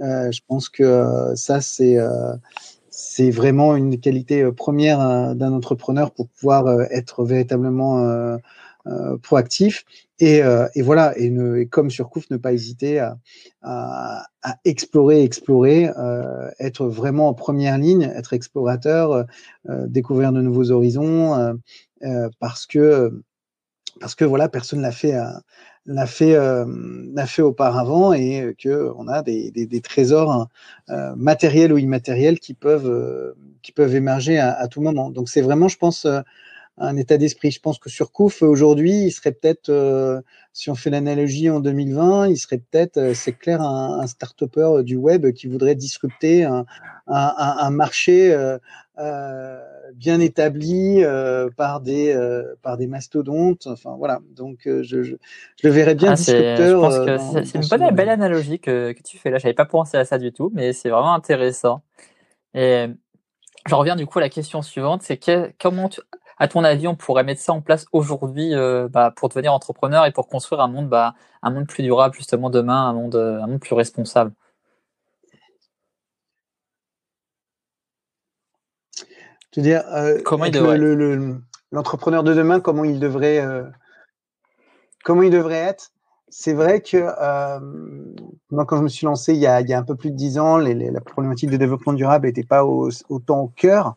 Euh, 0.00 0.30
je 0.32 0.40
pense 0.46 0.68
que 0.68 0.82
euh, 0.82 1.34
ça, 1.36 1.60
c'est 1.60 1.98
euh, 1.98 2.32
c'est 2.90 3.30
vraiment 3.30 3.76
une 3.76 3.98
qualité 3.98 4.50
première 4.52 5.34
d'un 5.34 5.52
entrepreneur 5.52 6.12
pour 6.12 6.28
pouvoir 6.28 6.80
être 6.92 7.24
véritablement 7.24 8.38
proactif. 9.22 9.84
Et, 10.20 10.42
et, 10.74 10.82
voilà, 10.82 11.16
et, 11.18 11.30
ne, 11.30 11.56
et 11.56 11.66
comme 11.66 11.90
Surcouf, 11.90 12.30
ne 12.30 12.36
pas 12.36 12.52
hésiter 12.52 12.98
à, 12.98 13.18
à, 13.62 14.26
à 14.42 14.56
explorer, 14.64 15.22
explorer, 15.22 15.90
euh, 15.98 16.50
être 16.60 16.86
vraiment 16.86 17.28
en 17.28 17.34
première 17.34 17.78
ligne, 17.78 18.02
être 18.02 18.32
explorateur, 18.32 19.26
euh, 19.68 19.86
découvrir 19.88 20.32
de 20.32 20.40
nouveaux 20.40 20.70
horizons, 20.70 21.34
euh, 22.02 22.28
parce 22.38 22.66
que 22.66 23.22
parce 24.00 24.14
que 24.14 24.24
voilà, 24.24 24.48
personne 24.48 24.82
l'a 24.82 24.92
fait 24.92 25.14
l'a 25.86 26.06
fait, 26.06 26.34
euh, 26.34 26.64
l'a 27.12 27.26
fait 27.26 27.42
auparavant 27.42 28.12
et 28.12 28.54
que 28.58 28.92
on 28.96 29.08
a 29.08 29.22
des, 29.22 29.50
des, 29.50 29.66
des 29.66 29.80
trésors 29.80 30.48
euh, 30.90 31.14
matériels 31.16 31.72
ou 31.72 31.78
immatériels 31.78 32.38
qui 32.40 32.54
peuvent, 32.54 32.88
euh, 32.88 33.34
qui 33.62 33.72
peuvent 33.72 33.94
émerger 33.94 34.38
à, 34.38 34.52
à, 34.52 34.68
tout 34.68 34.80
moment. 34.80 35.10
Donc 35.10 35.28
c'est 35.28 35.42
vraiment, 35.42 35.68
je 35.68 35.76
pense, 35.76 36.06
un 36.78 36.96
état 36.96 37.16
d'esprit. 37.16 37.50
Je 37.50 37.60
pense 37.60 37.78
que 37.78 37.88
sur 37.88 38.10
Kouf 38.10 38.42
aujourd'hui, 38.42 39.04
il 39.04 39.10
serait 39.12 39.32
peut-être, 39.32 39.68
euh, 39.68 40.20
si 40.52 40.70
on 40.70 40.74
fait 40.74 40.90
l'analogie 40.90 41.48
en 41.48 41.60
2020, 41.60 42.28
il 42.28 42.36
serait 42.36 42.58
peut-être, 42.58 42.96
euh, 42.96 43.14
c'est 43.14 43.32
clair, 43.32 43.62
un, 43.62 44.00
un 44.00 44.06
start-upper 44.06 44.82
du 44.82 44.96
web 44.96 45.30
qui 45.32 45.46
voudrait 45.46 45.76
disrupter 45.76 46.44
un, 46.44 46.66
un, 47.06 47.34
un 47.36 47.70
marché 47.70 48.32
euh, 48.32 48.58
euh, 48.98 49.60
bien 49.94 50.18
établi 50.20 51.02
par 51.56 51.80
des 51.80 52.16
par 52.62 52.76
des 52.76 52.86
mastodontes. 52.86 53.66
Enfin 53.66 53.94
voilà. 53.96 54.20
Donc 54.34 54.60
je, 54.64 54.82
je, 54.82 55.02
je, 55.02 55.14
le 55.62 55.70
verrais 55.70 55.94
bien 55.94 56.12
ah, 56.12 56.14
disrupteur. 56.14 56.90
Je 56.90 56.96
pense 56.96 57.34
que 57.34 57.44
c'est 57.44 57.58
une 57.58 57.68
bonne, 57.68 57.94
belle 57.94 58.08
analogie 58.08 58.58
que, 58.58 58.92
que 58.92 59.02
tu 59.02 59.18
fais 59.18 59.30
là. 59.30 59.38
J'avais 59.38 59.54
pas 59.54 59.64
pensé 59.64 59.96
à 59.96 60.04
ça 60.04 60.18
du 60.18 60.32
tout, 60.32 60.50
mais 60.54 60.72
c'est 60.72 60.90
vraiment 60.90 61.14
intéressant. 61.14 61.82
Et 62.54 62.86
je 63.66 63.74
reviens 63.74 63.96
du 63.96 64.06
coup 64.06 64.18
à 64.18 64.22
la 64.22 64.28
question 64.28 64.62
suivante, 64.62 65.02
c'est 65.02 65.16
que, 65.16 65.52
comment 65.58 65.88
tu, 65.88 66.00
à 66.38 66.48
ton 66.48 66.64
avis, 66.64 66.88
on 66.88 66.96
pourrait 66.96 67.24
mettre 67.24 67.40
ça 67.40 67.52
en 67.52 67.60
place 67.60 67.86
aujourd'hui 67.92 68.54
euh, 68.54 68.88
bah, 68.88 69.12
pour 69.14 69.28
devenir 69.28 69.52
entrepreneur 69.52 70.04
et 70.06 70.12
pour 70.12 70.28
construire 70.28 70.60
un 70.60 70.68
monde, 70.68 70.88
bah, 70.88 71.14
un 71.42 71.50
monde 71.50 71.66
plus 71.66 71.82
durable 71.82 72.14
justement 72.14 72.50
demain, 72.50 72.88
un 72.88 72.92
monde, 72.92 73.14
euh, 73.14 73.42
un 73.42 73.46
monde 73.46 73.60
plus 73.60 73.74
responsable? 73.74 74.32
Tu 79.50 79.60
veux 79.60 79.62
dire, 79.62 79.84
euh, 79.94 80.20
comment 80.24 80.46
l'entrepreneur 81.70 82.24
de 82.24 82.34
demain, 82.34 82.60
comment 82.60 82.84
il 82.84 82.98
devrait, 82.98 83.44
comment 85.04 85.22
il 85.22 85.30
devrait 85.30 85.54
être? 85.54 85.92
C'est 86.28 86.52
vrai 86.52 86.80
que 86.80 86.98
moi, 88.50 88.64
quand 88.64 88.76
je 88.78 88.82
me 88.82 88.88
suis 88.88 89.06
lancé 89.06 89.34
il 89.34 89.40
y 89.40 89.46
a, 89.46 89.60
il 89.60 89.68
y 89.68 89.72
a 89.72 89.78
un 89.78 89.84
peu 89.84 89.94
plus 89.94 90.10
de 90.10 90.16
dix 90.16 90.38
ans, 90.38 90.56
les, 90.56 90.74
la 90.74 91.00
problématique 91.00 91.50
de 91.50 91.56
développement 91.56 91.92
durable 91.92 92.26
n'était 92.26 92.42
pas 92.42 92.64
autant 92.64 93.40
au 93.42 93.48
cœur 93.48 93.94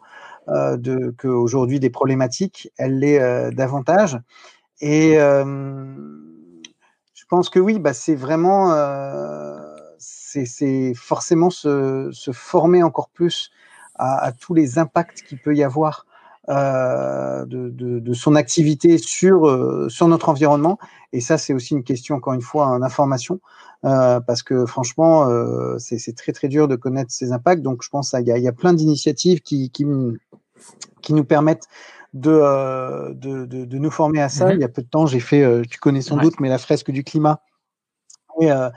euh, 0.49 0.77
de, 0.77 1.13
qu'aujourd'hui 1.17 1.79
des 1.79 1.89
problématiques, 1.89 2.71
elle 2.77 2.99
l'est 2.99 3.19
euh, 3.19 3.51
davantage. 3.51 4.19
Et 4.81 5.19
euh, 5.19 5.45
je 7.13 7.23
pense 7.29 7.49
que 7.49 7.59
oui, 7.59 7.79
bah, 7.79 7.93
c'est 7.93 8.15
vraiment, 8.15 8.73
c'est 9.99 10.93
forcément 10.95 11.49
se, 11.49 12.09
se, 12.11 12.31
former 12.31 12.81
encore 12.83 13.09
plus 13.09 13.51
à, 13.95 14.23
à 14.23 14.31
tous 14.31 14.53
les 14.53 14.79
impacts 14.79 15.23
qu'il 15.23 15.39
peut 15.39 15.55
y 15.55 15.63
avoir 15.63 16.06
euh, 16.49 17.45
de, 17.45 17.69
de, 17.69 17.99
de, 17.99 18.13
son 18.13 18.35
activité 18.35 18.97
sur, 18.97 19.47
euh, 19.47 19.87
sur 19.89 20.07
notre 20.07 20.29
environnement. 20.29 20.77
Et 21.13 21.21
ça, 21.21 21.37
c'est 21.37 21.53
aussi 21.53 21.73
une 21.73 21.83
question, 21.83 22.15
encore 22.15 22.33
une 22.33 22.41
fois, 22.41 22.77
d'information, 22.79 23.39
euh, 23.85 24.19
parce 24.19 24.43
que 24.43 24.65
franchement, 24.65 25.27
c'est 25.77 26.15
très 26.15 26.31
très 26.31 26.47
dur 26.47 26.67
de 26.67 26.75
connaître 26.75 27.11
ces 27.11 27.31
impacts. 27.31 27.61
Donc, 27.61 27.83
je 27.83 27.89
pense 27.89 28.11
qu'il 28.11 28.27
y, 28.27 28.41
y, 28.41 28.47
a 28.47 28.53
plein 28.53 28.73
d'initiatives 28.73 29.41
qui, 29.41 29.69
qui, 29.71 29.85
qui 31.01 31.13
nous 31.13 31.23
permettent 31.23 31.67
de, 32.13 32.31
euh, 32.31 33.13
de, 33.13 33.45
de, 33.45 33.65
de, 33.65 33.77
nous 33.77 33.91
former 33.91 34.21
à 34.21 34.29
ça. 34.29 34.47
Mhm. 34.47 34.53
Il 34.55 34.61
y 34.61 34.63
a 34.63 34.69
peu 34.69 34.81
de 34.81 34.87
temps, 34.87 35.05
j'ai 35.05 35.19
fait, 35.19 35.43
euh, 35.43 35.63
tu 35.69 35.79
connais 35.79 36.01
sans 36.01 36.17
doute, 36.17 36.39
mais 36.39 36.49
la 36.49 36.57
fresque 36.57 36.91
du 36.91 37.03
climat. 37.03 37.41
Et, 38.39 38.51
euh, 38.51 38.69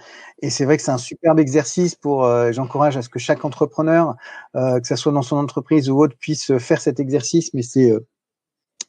et 0.43 0.51
c'est 0.51 0.65
vrai 0.65 0.77
que 0.77 0.83
c'est 0.83 0.91
un 0.91 0.99
superbe 0.99 1.39
exercice 1.39 1.95
pour. 1.95 2.27
J'encourage 2.53 2.97
à 2.97 3.03
ce 3.03 3.09
que 3.09 3.19
chaque 3.19 3.45
entrepreneur, 3.45 4.15
que 4.55 4.81
ce 4.85 4.97
soit 4.97 5.13
dans 5.13 5.23
son 5.23 5.37
entreprise 5.37 5.91
ou 5.91 5.99
autre, 5.99 6.17
puisse 6.19 6.57
faire 6.59 6.81
cet 6.81 7.01
exercice. 7.01 7.53
Mais 7.55 7.63
c'est 7.63 7.93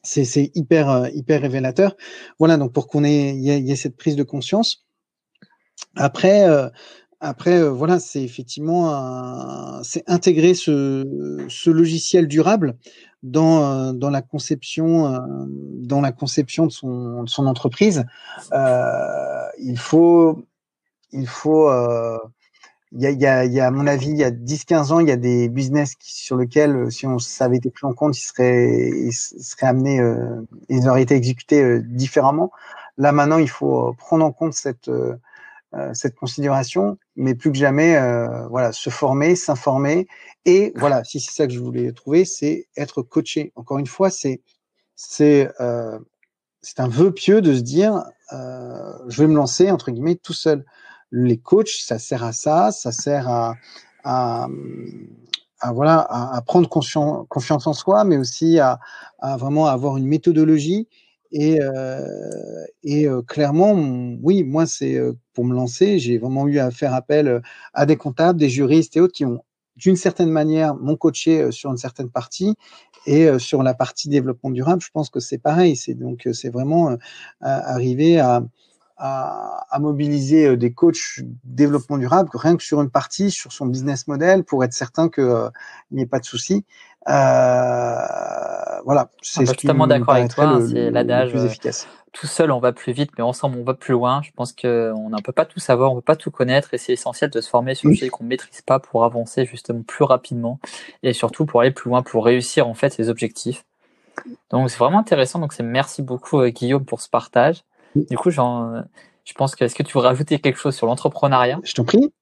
c'est 0.02 0.50
hyper 0.54 1.08
hyper 1.14 1.42
révélateur. 1.42 1.96
Voilà, 2.38 2.56
donc 2.56 2.72
pour 2.72 2.88
qu'on 2.88 3.04
ait 3.04 3.34
y, 3.34 3.50
y, 3.50 3.72
ait 3.72 3.76
cette 3.76 3.96
prise 3.96 4.16
de 4.16 4.22
conscience. 4.22 4.86
Après, 5.96 6.46
après, 7.24 7.60
euh, 7.60 7.70
voilà, 7.70 8.00
c'est 8.00 8.22
effectivement 8.22 9.80
c'est 9.84 10.02
intégrer 10.10 10.54
ce, 10.54 11.46
ce, 11.48 11.70
logiciel 11.70 12.26
durable 12.26 12.76
dans, 13.22 13.62
euh, 13.62 13.92
dans 13.92 14.10
la 14.10 14.22
conception 14.22 15.06
euh, 15.06 15.20
dans 15.48 16.00
la 16.00 16.10
conception 16.10 16.66
de 16.66 16.72
son, 16.72 17.22
de 17.22 17.28
son 17.28 17.46
entreprise. 17.46 18.04
il 18.50 19.78
faut 19.78 20.44
il 21.12 21.28
faut 21.28 21.68
il 22.92 23.00
y 23.00 23.06
a, 23.06 23.10
y, 23.10 23.26
a, 23.26 23.44
y 23.46 23.60
a, 23.60 23.66
à 23.66 23.70
mon 23.70 23.86
avis, 23.86 24.10
il 24.10 24.18
y 24.18 24.24
a 24.24 24.30
10-15 24.30 24.92
ans, 24.92 25.00
il 25.00 25.08
y 25.08 25.12
a 25.12 25.16
des 25.16 25.48
business 25.48 25.94
qui, 25.94 26.12
sur 26.12 26.36
lesquels, 26.36 26.76
euh, 26.76 26.90
si 26.90 27.06
on 27.06 27.18
s'avait 27.18 27.56
été 27.56 27.70
pris 27.70 27.86
en 27.86 27.94
compte, 27.94 28.16
ils 28.18 28.22
seraient, 28.22 28.90
ils 28.90 29.12
seraient 29.12 29.68
amenés, 29.68 29.98
euh, 30.00 30.42
ils 30.68 30.88
auraient 30.88 31.02
été 31.02 31.14
exécutés 31.14 31.62
euh, 31.62 31.82
différemment. 31.82 32.52
Là, 32.98 33.12
maintenant, 33.12 33.38
il 33.38 33.48
faut 33.48 33.94
prendre 33.94 34.24
en 34.26 34.32
compte 34.32 34.52
cette, 34.52 34.88
euh, 34.88 35.16
cette 35.94 36.16
considération, 36.16 36.98
mais 37.16 37.34
plus 37.34 37.50
que 37.50 37.56
jamais, 37.56 37.98
voilà, 38.50 38.72
se 38.72 38.90
former, 38.90 39.36
s'informer. 39.36 40.06
Et 40.44 40.74
voilà, 40.76 41.02
si 41.02 41.18
c'est 41.18 41.32
ça 41.32 41.46
que 41.46 41.52
je 41.54 41.60
voulais 41.60 41.92
trouver, 41.92 42.26
c'est 42.26 42.68
être 42.76 43.00
coaché. 43.00 43.52
Encore 43.56 43.78
une 43.78 43.86
fois, 43.86 44.10
c'est, 44.10 44.42
c'est, 44.96 45.48
c'est 46.60 46.80
un 46.80 46.88
vœu 46.88 47.10
pieux 47.14 47.40
de 47.40 47.54
se 47.54 47.62
dire, 47.62 48.04
je 48.30 49.22
vais 49.22 49.26
me 49.26 49.34
lancer, 49.34 49.70
entre 49.70 49.90
guillemets, 49.90 50.16
tout 50.16 50.34
seul 50.34 50.66
les 51.12 51.36
coachs, 51.36 51.68
ça 51.68 51.98
sert 51.98 52.24
à 52.24 52.32
ça, 52.32 52.72
ça 52.72 52.90
sert 52.90 53.28
à, 53.28 54.48
voilà, 55.70 56.00
à, 56.00 56.42
prendre 56.42 56.68
confiance, 56.68 57.66
en 57.66 57.72
soi, 57.72 58.04
mais 58.04 58.16
aussi 58.16 58.58
à, 58.58 58.80
vraiment 59.38 59.66
avoir 59.66 59.96
une 59.98 60.06
méthodologie. 60.06 60.88
Et, 61.30 61.60
euh, 61.62 62.06
euh, 62.86 63.22
clairement, 63.22 63.72
oui, 64.22 64.42
moi, 64.42 64.66
c'est 64.66 64.96
euh, 64.96 65.12
pour 65.32 65.44
me 65.44 65.54
lancer, 65.54 65.98
j'ai 65.98 66.18
vraiment 66.18 66.46
eu 66.46 66.58
à 66.58 66.70
faire 66.70 66.92
appel 66.94 67.40
à 67.72 67.86
des 67.86 67.96
comptables, 67.96 68.38
des 68.38 68.50
juristes 68.50 68.96
et 68.96 69.00
autres 69.00 69.14
qui 69.14 69.24
ont, 69.24 69.42
d'une 69.76 69.96
certaine 69.96 70.30
manière, 70.30 70.74
m'ont 70.74 70.96
coaché 70.96 71.50
sur 71.50 71.70
une 71.70 71.78
certaine 71.78 72.10
partie. 72.10 72.54
Et 73.04 73.36
sur 73.40 73.64
la 73.64 73.74
partie 73.74 74.08
développement 74.08 74.50
durable, 74.50 74.80
je 74.80 74.90
pense 74.92 75.10
que 75.10 75.18
c'est 75.18 75.38
pareil. 75.38 75.74
C'est 75.74 75.94
donc 75.94 76.28
c'est 76.34 76.50
vraiment 76.50 76.96
arriver 77.40 78.20
à, 78.20 78.44
à, 78.96 79.78
mobiliser 79.80 80.46
euh, 80.46 80.56
des 80.56 80.72
coachs 80.72 81.20
développement 81.44 81.98
durable 81.98 82.30
rien 82.34 82.56
que 82.56 82.62
sur 82.62 82.80
une 82.80 82.90
partie, 82.90 83.30
sur 83.30 83.52
son 83.52 83.66
business 83.66 84.06
model, 84.06 84.44
pour 84.44 84.62
être 84.64 84.72
certain 84.72 85.08
qu'il 85.08 85.24
euh, 85.24 85.48
n'y 85.90 86.02
ait 86.02 86.06
pas 86.06 86.20
de 86.20 86.24
souci. 86.24 86.64
Euh, 87.08 87.96
voilà, 88.84 89.10
c'est 89.22 89.48
ah, 89.48 89.54
totalement 89.54 89.86
d'accord 89.86 90.14
avec 90.14 90.34
toi. 90.34 90.60
C'est 90.68 90.90
l'adage. 90.90 91.32
Tout 92.12 92.26
seul, 92.26 92.52
on 92.52 92.60
va 92.60 92.72
plus 92.72 92.92
vite, 92.92 93.10
mais 93.16 93.24
ensemble, 93.24 93.58
on 93.58 93.64
va 93.64 93.72
plus 93.72 93.92
loin. 93.92 94.20
Je 94.22 94.30
pense 94.32 94.52
qu'on 94.52 95.08
ne 95.08 95.22
peut 95.22 95.32
pas 95.32 95.46
tout 95.46 95.60
savoir, 95.60 95.92
on 95.92 95.96
ne 95.96 96.00
peut 96.00 96.04
pas 96.04 96.16
tout 96.16 96.30
connaître, 96.30 96.74
et 96.74 96.78
c'est 96.78 96.92
essentiel 96.92 97.30
de 97.30 97.40
se 97.40 97.48
former 97.48 97.74
sur 97.74 97.88
des 97.88 97.96
choses 97.96 98.10
qu'on 98.10 98.24
ne 98.24 98.28
maîtrise 98.28 98.60
pas 98.60 98.78
pour 98.78 99.04
avancer 99.04 99.46
justement 99.46 99.82
plus 99.82 100.04
rapidement, 100.04 100.60
et 101.02 101.14
surtout 101.14 101.46
pour 101.46 101.62
aller 101.62 101.70
plus 101.70 101.88
loin, 101.88 102.02
pour 102.02 102.26
réussir 102.26 102.68
en 102.68 102.74
fait 102.74 102.90
ses 102.90 103.08
objectifs. 103.08 103.64
Donc 104.50 104.68
c'est 104.70 104.78
vraiment 104.78 104.98
intéressant. 104.98 105.38
Donc 105.38 105.54
c'est 105.54 105.62
merci 105.62 106.02
beaucoup 106.02 106.44
Guillaume 106.44 106.84
pour 106.84 107.00
ce 107.00 107.08
partage. 107.08 107.64
Du 107.94 108.16
coup, 108.16 108.30
genre, 108.30 108.82
je 109.24 109.32
pense 109.34 109.54
que 109.54 109.64
est-ce 109.64 109.74
que 109.74 109.82
tu 109.82 109.96
veux 109.96 110.04
rajouter 110.04 110.38
quelque 110.38 110.58
chose 110.58 110.74
sur 110.74 110.86
l'entrepreneuriat? 110.86 111.60
Je 111.64 111.74
t'en 111.74 111.84
prie. 111.84 112.12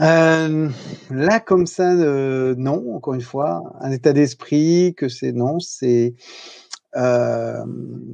Euh, 0.00 0.68
là, 1.10 1.40
comme 1.40 1.66
ça, 1.66 1.92
euh, 1.92 2.54
non. 2.56 2.94
Encore 2.94 3.14
une 3.14 3.20
fois, 3.20 3.62
un 3.80 3.90
état 3.90 4.12
d'esprit 4.12 4.94
que 4.96 5.08
c'est 5.08 5.32
non. 5.32 5.58
C'est 5.58 6.14
euh, 6.96 7.64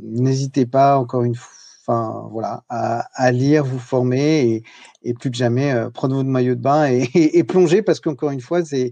n'hésitez 0.02 0.66
pas 0.66 0.98
encore 0.98 1.22
une 1.24 1.34
fois. 1.34 1.50
Enfin, 1.86 2.28
voilà, 2.30 2.64
à, 2.70 3.30
lire, 3.30 3.62
vous 3.62 3.78
former 3.78 4.64
et, 5.02 5.12
plus 5.12 5.30
que 5.30 5.36
jamais 5.36 5.74
prendre 5.92 6.14
votre 6.14 6.30
maillot 6.30 6.54
de 6.54 6.60
bain 6.62 6.86
et, 6.90 7.10
et 7.12 7.44
plonger 7.44 7.82
parce 7.82 8.00
qu'encore 8.00 8.30
une 8.30 8.40
fois, 8.40 8.62
il 8.72 8.90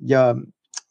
y 0.00 0.12
a 0.12 0.34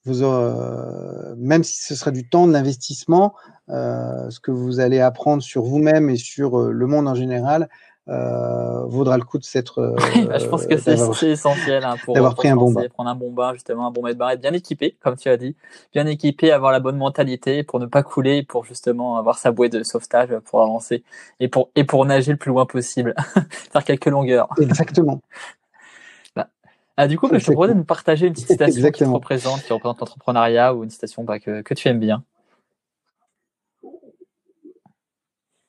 vous, 0.05 0.23
euh, 0.23 1.33
même 1.37 1.63
si 1.63 1.81
ce 1.81 1.95
sera 1.95 2.11
du 2.11 2.27
temps, 2.27 2.47
de 2.47 2.53
l'investissement, 2.53 3.33
euh, 3.69 4.29
ce 4.29 4.39
que 4.39 4.51
vous 4.51 4.79
allez 4.79 4.99
apprendre 4.99 5.41
sur 5.41 5.63
vous-même 5.63 6.09
et 6.09 6.17
sur 6.17 6.59
euh, 6.59 6.71
le 6.71 6.87
monde 6.87 7.07
en 7.07 7.15
général 7.15 7.69
euh, 8.09 8.83
vaudra 8.87 9.17
le 9.17 9.23
coup 9.23 9.37
de 9.37 9.45
s'être. 9.45 9.95
Bah, 10.27 10.37
je 10.37 10.45
pense 10.47 10.67
que 10.67 10.77
c'est 10.77 10.99
essentiel 11.29 11.85
hein, 11.85 11.95
pour 12.03 12.15
d'avoir 12.15 12.35
pris 12.35 12.49
un 12.49 12.57
bon 12.57 12.73
bain. 12.73 12.85
prendre 12.89 13.09
un 13.09 13.15
bon 13.15 13.31
bain 13.31 13.53
justement, 13.53 13.87
un 13.87 13.91
bon 13.91 14.03
maître 14.03 14.17
bain, 14.17 14.29
être 14.29 14.41
bien 14.41 14.51
équipé, 14.51 14.97
comme 15.01 15.15
tu 15.15 15.29
as 15.29 15.37
dit, 15.37 15.55
bien 15.93 16.05
équipé, 16.05 16.51
avoir 16.51 16.73
la 16.73 16.81
bonne 16.81 16.97
mentalité 16.97 17.63
pour 17.63 17.79
ne 17.79 17.85
pas 17.85 18.03
couler, 18.03 18.43
pour 18.43 18.65
justement 18.65 19.17
avoir 19.17 19.37
sa 19.37 19.51
bouée 19.51 19.69
de 19.69 19.83
sauvetage 19.83 20.37
pour 20.43 20.61
avancer 20.61 21.05
et 21.39 21.47
pour 21.47 21.69
et 21.75 21.85
pour 21.85 22.05
nager 22.05 22.31
le 22.33 22.37
plus 22.37 22.49
loin 22.49 22.65
possible, 22.65 23.15
faire 23.71 23.85
quelques 23.85 24.07
longueurs. 24.07 24.49
Exactement. 24.59 25.21
Ah, 26.95 27.07
du 27.07 27.17
coup, 27.17 27.27
bah, 27.27 27.39
je 27.39 27.45
te 27.45 27.51
propose 27.51 27.69
de 27.69 27.75
nous 27.75 27.83
partager 27.83 28.27
une 28.27 28.33
petite 28.33 28.49
citation 28.49 28.91
qui 28.91 29.03
te 29.03 29.09
représente, 29.09 29.63
qui 29.63 29.73
représente 29.73 29.99
l'entrepreneuriat 29.99 30.75
ou 30.75 30.83
une 30.83 30.91
citation 30.91 31.23
bah, 31.23 31.39
que, 31.39 31.61
que 31.61 31.73
tu 31.73 31.87
aimes 31.87 31.99
bien. 31.99 32.23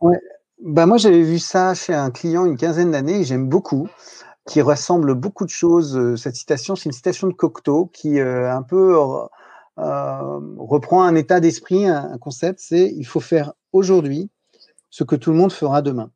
Ouais. 0.00 0.20
Bah, 0.60 0.84
moi, 0.84 0.98
j'avais 0.98 1.22
vu 1.22 1.38
ça 1.38 1.74
chez 1.74 1.94
un 1.94 2.10
client 2.10 2.44
une 2.44 2.58
quinzaine 2.58 2.90
d'années 2.90 3.20
et 3.20 3.24
j'aime 3.24 3.48
beaucoup, 3.48 3.88
qui 4.46 4.60
ressemble 4.60 5.14
beaucoup 5.14 5.44
de 5.44 5.50
choses. 5.50 5.96
Euh, 5.96 6.16
cette 6.16 6.36
citation, 6.36 6.76
c'est 6.76 6.86
une 6.86 6.92
citation 6.92 7.26
de 7.26 7.32
Cocteau 7.32 7.86
qui 7.86 8.20
euh, 8.20 8.52
un 8.52 8.62
peu 8.62 8.98
euh, 9.78 10.40
reprend 10.58 11.02
un 11.04 11.14
état 11.14 11.40
d'esprit, 11.40 11.86
un 11.86 12.18
concept, 12.18 12.60
c'est 12.60 12.92
il 12.96 13.04
faut 13.04 13.20
faire 13.20 13.54
aujourd'hui 13.72 14.30
ce 14.90 15.04
que 15.04 15.16
tout 15.16 15.30
le 15.30 15.36
monde 15.36 15.52
fera 15.52 15.80
demain. 15.80 16.10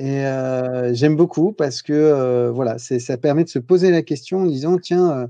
Et 0.00 0.24
euh, 0.24 0.94
j'aime 0.94 1.14
beaucoup 1.14 1.52
parce 1.52 1.82
que 1.82 1.92
euh, 1.92 2.50
voilà, 2.50 2.78
ça 2.78 3.18
permet 3.18 3.44
de 3.44 3.50
se 3.50 3.58
poser 3.58 3.90
la 3.90 4.00
question 4.00 4.38
en 4.38 4.46
disant 4.46 4.78
tiens, 4.78 5.28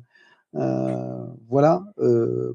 euh, 0.55 1.27
voilà, 1.49 1.83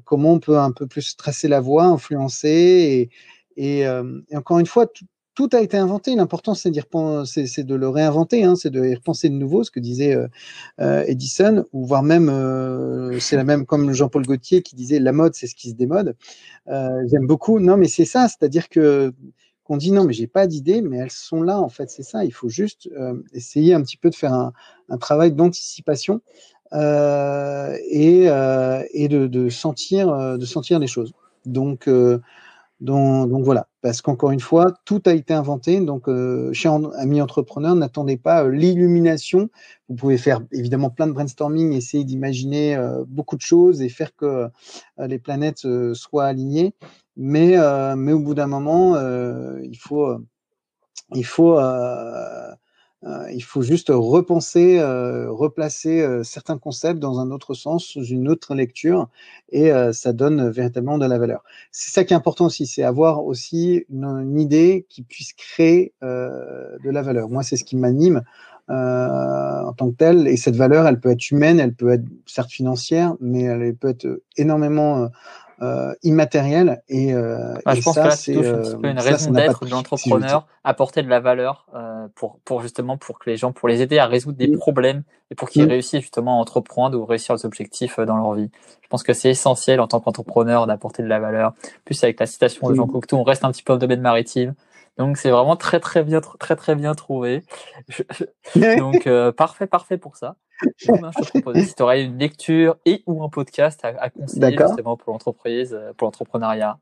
comment 0.04 0.32
on 0.32 0.38
peut 0.40 0.56
un 0.56 0.72
peu 0.72 0.86
plus 0.86 1.14
tracer 1.18 1.46
la 1.46 1.60
voie, 1.60 1.84
influencer 1.84 3.10
et, 3.58 3.86
encore 4.34 4.58
une 4.60 4.66
fois, 4.66 4.86
tout, 5.34 5.50
a 5.52 5.60
été 5.60 5.76
inventé. 5.76 6.16
L'important, 6.16 6.54
c'est 6.54 6.70
de 6.70 7.74
le 7.74 7.88
réinventer, 7.90 8.44
hein, 8.44 8.56
c'est 8.56 8.70
de 8.70 8.94
repenser 8.94 9.28
de 9.28 9.34
nouveau, 9.34 9.62
ce 9.62 9.70
que 9.70 9.80
disait 9.80 10.16
Edison, 10.78 11.66
ou 11.74 11.84
voire 11.84 12.02
même, 12.02 12.30
c'est 13.20 13.36
la 13.36 13.44
même 13.44 13.66
comme 13.66 13.92
Jean-Paul 13.92 14.24
Gaultier 14.24 14.62
qui 14.62 14.74
disait 14.74 15.00
la 15.00 15.12
mode, 15.12 15.34
c'est 15.34 15.48
ce 15.48 15.54
qui 15.54 15.68
se 15.68 15.74
démode. 15.74 16.16
J'aime 16.66 17.26
beaucoup. 17.26 17.60
Non, 17.60 17.76
mais 17.76 17.88
c'est 17.88 18.06
ça, 18.06 18.26
c'est-à-dire 18.26 18.70
que 18.70 19.12
qu'on 19.66 19.76
dit 19.76 19.92
non, 19.92 20.04
mais 20.04 20.12
j'ai 20.12 20.26
pas 20.26 20.46
d'idées, 20.46 20.80
mais 20.80 20.98
elles 20.98 21.10
sont 21.10 21.42
là 21.42 21.60
en 21.60 21.68
fait. 21.68 21.90
C'est 21.90 22.02
ça. 22.02 22.24
Il 22.24 22.32
faut 22.32 22.48
juste 22.48 22.88
euh, 22.96 23.14
essayer 23.32 23.74
un 23.74 23.82
petit 23.82 23.96
peu 23.96 24.10
de 24.10 24.14
faire 24.14 24.32
un, 24.32 24.52
travail 24.98 25.32
d'anticipation 25.32 26.20
euh, 26.72 27.76
et, 27.90 28.28
euh, 28.28 28.82
de, 29.08 29.48
sentir 29.48 30.78
les 30.78 30.86
choses. 30.86 31.12
Donc 31.44 31.88
voilà, 32.78 33.66
parce 33.82 34.02
qu'encore 34.02 34.30
une 34.30 34.40
fois, 34.40 34.72
tout 34.84 35.02
a 35.06 35.12
été 35.12 35.34
inventé. 35.34 35.80
Donc, 35.80 36.08
chez 36.52 36.68
Ami 36.98 37.20
Entrepreneur, 37.20 37.74
n'attendez 37.74 38.16
pas 38.16 38.48
l'illumination. 38.48 39.50
Vous 39.88 39.96
pouvez 39.96 40.18
faire 40.18 40.40
évidemment 40.52 40.90
plein 40.90 41.08
de 41.08 41.12
brainstorming, 41.12 41.72
essayer 41.72 42.04
d'imaginer 42.04 42.78
beaucoup 43.08 43.36
de 43.36 43.42
choses 43.42 43.82
et 43.82 43.88
faire 43.88 44.14
que 44.14 44.48
les 44.98 45.18
planètes 45.18 45.66
soient 45.94 46.26
alignées 46.26 46.74
mais, 47.16 47.56
euh, 47.56 47.96
mais 47.96 48.12
au 48.12 48.20
bout 48.20 48.34
d'un 48.34 48.46
moment, 48.46 48.94
euh, 48.96 49.58
il 49.62 49.76
faut, 49.76 50.06
euh, 50.06 50.18
il 51.14 51.24
faut, 51.24 51.58
il 53.32 53.40
faut 53.40 53.62
juste 53.62 53.90
repenser, 53.90 54.82
replacer 54.82 56.04
certains 56.24 56.58
concepts 56.58 56.98
dans 56.98 57.20
un 57.20 57.30
autre 57.30 57.54
sens, 57.54 57.84
sous 57.84 58.04
une 58.04 58.28
autre 58.28 58.54
lecture, 58.54 59.08
et 59.50 59.70
ça 59.92 60.12
donne 60.12 60.50
véritablement 60.50 60.98
de 60.98 61.06
la 61.06 61.18
valeur. 61.18 61.44
C'est 61.70 61.92
ça 61.92 62.04
qui 62.04 62.14
est 62.14 62.16
important 62.16 62.46
aussi, 62.46 62.66
c'est 62.66 62.82
avoir 62.82 63.24
aussi 63.24 63.84
une, 63.90 64.40
idée 64.40 64.86
qui 64.88 65.02
puisse 65.02 65.32
créer 65.34 65.94
de 66.02 66.90
la 66.90 67.02
valeur. 67.02 67.28
Moi, 67.28 67.44
c'est 67.44 67.56
ce 67.56 67.64
qui 67.64 67.76
m'anime. 67.76 68.22
En 68.68 69.72
tant 69.76 69.90
que 69.92 69.96
telle. 69.96 70.26
Et 70.26 70.36
cette 70.36 70.56
valeur, 70.56 70.88
elle 70.88 70.98
peut 70.98 71.10
être 71.10 71.30
humaine, 71.30 71.60
elle 71.60 71.74
peut 71.74 71.90
être 71.90 72.04
certes 72.26 72.50
financière, 72.50 73.14
mais 73.20 73.42
elle 73.42 73.76
peut 73.76 73.90
être 73.90 74.22
énormément 74.36 75.08
euh, 75.62 75.94
immatériel. 76.02 76.82
Et, 76.88 77.14
euh, 77.14 77.54
bah, 77.64 77.74
je 77.74 77.82
pense 77.82 77.94
que 77.94 78.00
là, 78.00 78.10
c'est 78.10 78.36
euh, 78.36 78.76
une 78.82 78.98
raison 78.98 79.30
d'être 79.30 79.64
de 79.64 79.70
l'entrepreneur, 79.70 80.46
apporter 80.64 81.02
de 81.02 81.08
la 81.08 81.20
valeur 81.20 81.66
euh, 81.74 82.08
pour, 82.14 82.38
pour 82.44 82.62
justement 82.62 82.96
pour 82.96 83.18
que 83.18 83.30
les 83.30 83.36
gens, 83.36 83.52
pour 83.52 83.68
les 83.68 83.82
aider 83.82 83.98
à 83.98 84.06
résoudre 84.06 84.36
des 84.36 84.50
problèmes 84.56 85.02
et 85.30 85.34
pour 85.34 85.48
qu'ils 85.48 85.64
réussissent 85.64 86.02
justement 86.02 86.38
à 86.38 86.40
entreprendre 86.40 86.98
ou 86.98 87.04
réussir 87.04 87.34
leurs 87.34 87.44
objectifs 87.44 87.98
dans 88.00 88.16
leur 88.16 88.34
vie. 88.34 88.50
Je 88.82 88.88
pense 88.88 89.02
que 89.02 89.12
c'est 89.12 89.30
essentiel 89.30 89.80
en 89.80 89.86
tant 89.86 90.00
qu'entrepreneur 90.00 90.66
d'apporter 90.66 91.02
de 91.02 91.08
la 91.08 91.18
valeur. 91.18 91.54
Plus 91.84 92.02
avec 92.04 92.20
la 92.20 92.26
citation 92.26 92.68
de 92.68 92.74
Jean 92.74 92.86
Cocteau, 92.86 93.16
on 93.16 93.24
reste 93.24 93.44
un 93.44 93.50
petit 93.50 93.62
peu 93.62 93.72
au 93.72 93.78
domaine 93.78 94.00
maritime. 94.00 94.54
Donc 94.98 95.18
c'est 95.18 95.30
vraiment 95.30 95.56
très 95.56 95.78
très 95.78 96.02
bien 96.04 96.20
très 96.20 96.56
très 96.56 96.74
bien 96.74 96.94
trouvé. 96.94 97.44
Donc 98.78 99.08
parfait 99.36 99.66
parfait 99.66 99.98
pour 99.98 100.16
ça 100.16 100.36
je 100.78 101.74
tu 101.74 101.82
aurais 101.82 102.04
une 102.04 102.18
lecture 102.18 102.76
et 102.84 103.02
ou 103.06 103.22
un 103.22 103.28
podcast 103.28 103.80
à, 103.84 104.10
conseiller 104.10 104.56
justement 104.56 104.96
pour 104.96 105.12
l'entreprise, 105.12 105.74
euh, 105.74 105.92
pour 105.96 106.06
l'entrepreneuriat. 106.06 106.78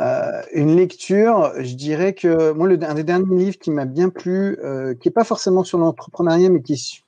Euh, 0.00 0.40
une 0.54 0.74
lecture, 0.76 1.52
je 1.58 1.74
dirais 1.74 2.14
que 2.14 2.52
moi, 2.52 2.66
le, 2.66 2.82
un 2.82 2.94
des 2.94 3.04
derniers 3.04 3.36
livres 3.36 3.58
qui 3.58 3.70
m'a 3.70 3.84
bien 3.84 4.08
plu, 4.08 4.58
euh, 4.64 4.94
qui 4.94 5.08
n'est 5.08 5.12
pas 5.12 5.24
forcément 5.24 5.64
sur 5.64 5.78
l'entrepreneuriat, 5.78 6.48
mais 6.48 6.62
qui 6.62 6.74
est 6.74 7.04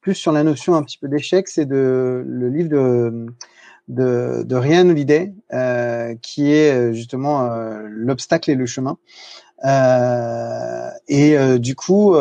plus 0.00 0.14
sur 0.14 0.30
la 0.30 0.44
notion 0.44 0.74
un 0.74 0.82
petit 0.84 0.98
peu 0.98 1.08
d'échec, 1.08 1.48
c'est 1.48 1.66
de, 1.66 2.24
le 2.26 2.48
livre 2.48 2.68
de 2.68 3.26
de, 3.88 4.42
de 4.44 4.54
Ryan 4.54 4.90
Holiday, 4.90 5.32
euh, 5.54 6.14
qui 6.20 6.52
est 6.52 6.92
justement 6.92 7.48
l'obstacle 7.88 8.50
et 8.50 8.54
le 8.54 8.66
chemin. 8.66 8.98
Et 9.64 11.58
du 11.58 11.74
coup, 11.74 12.14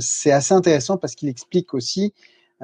c'est 0.00 0.32
assez 0.32 0.54
intéressant 0.54 0.96
parce 0.96 1.14
qu'il 1.14 1.28
explique 1.28 1.74
aussi 1.74 2.12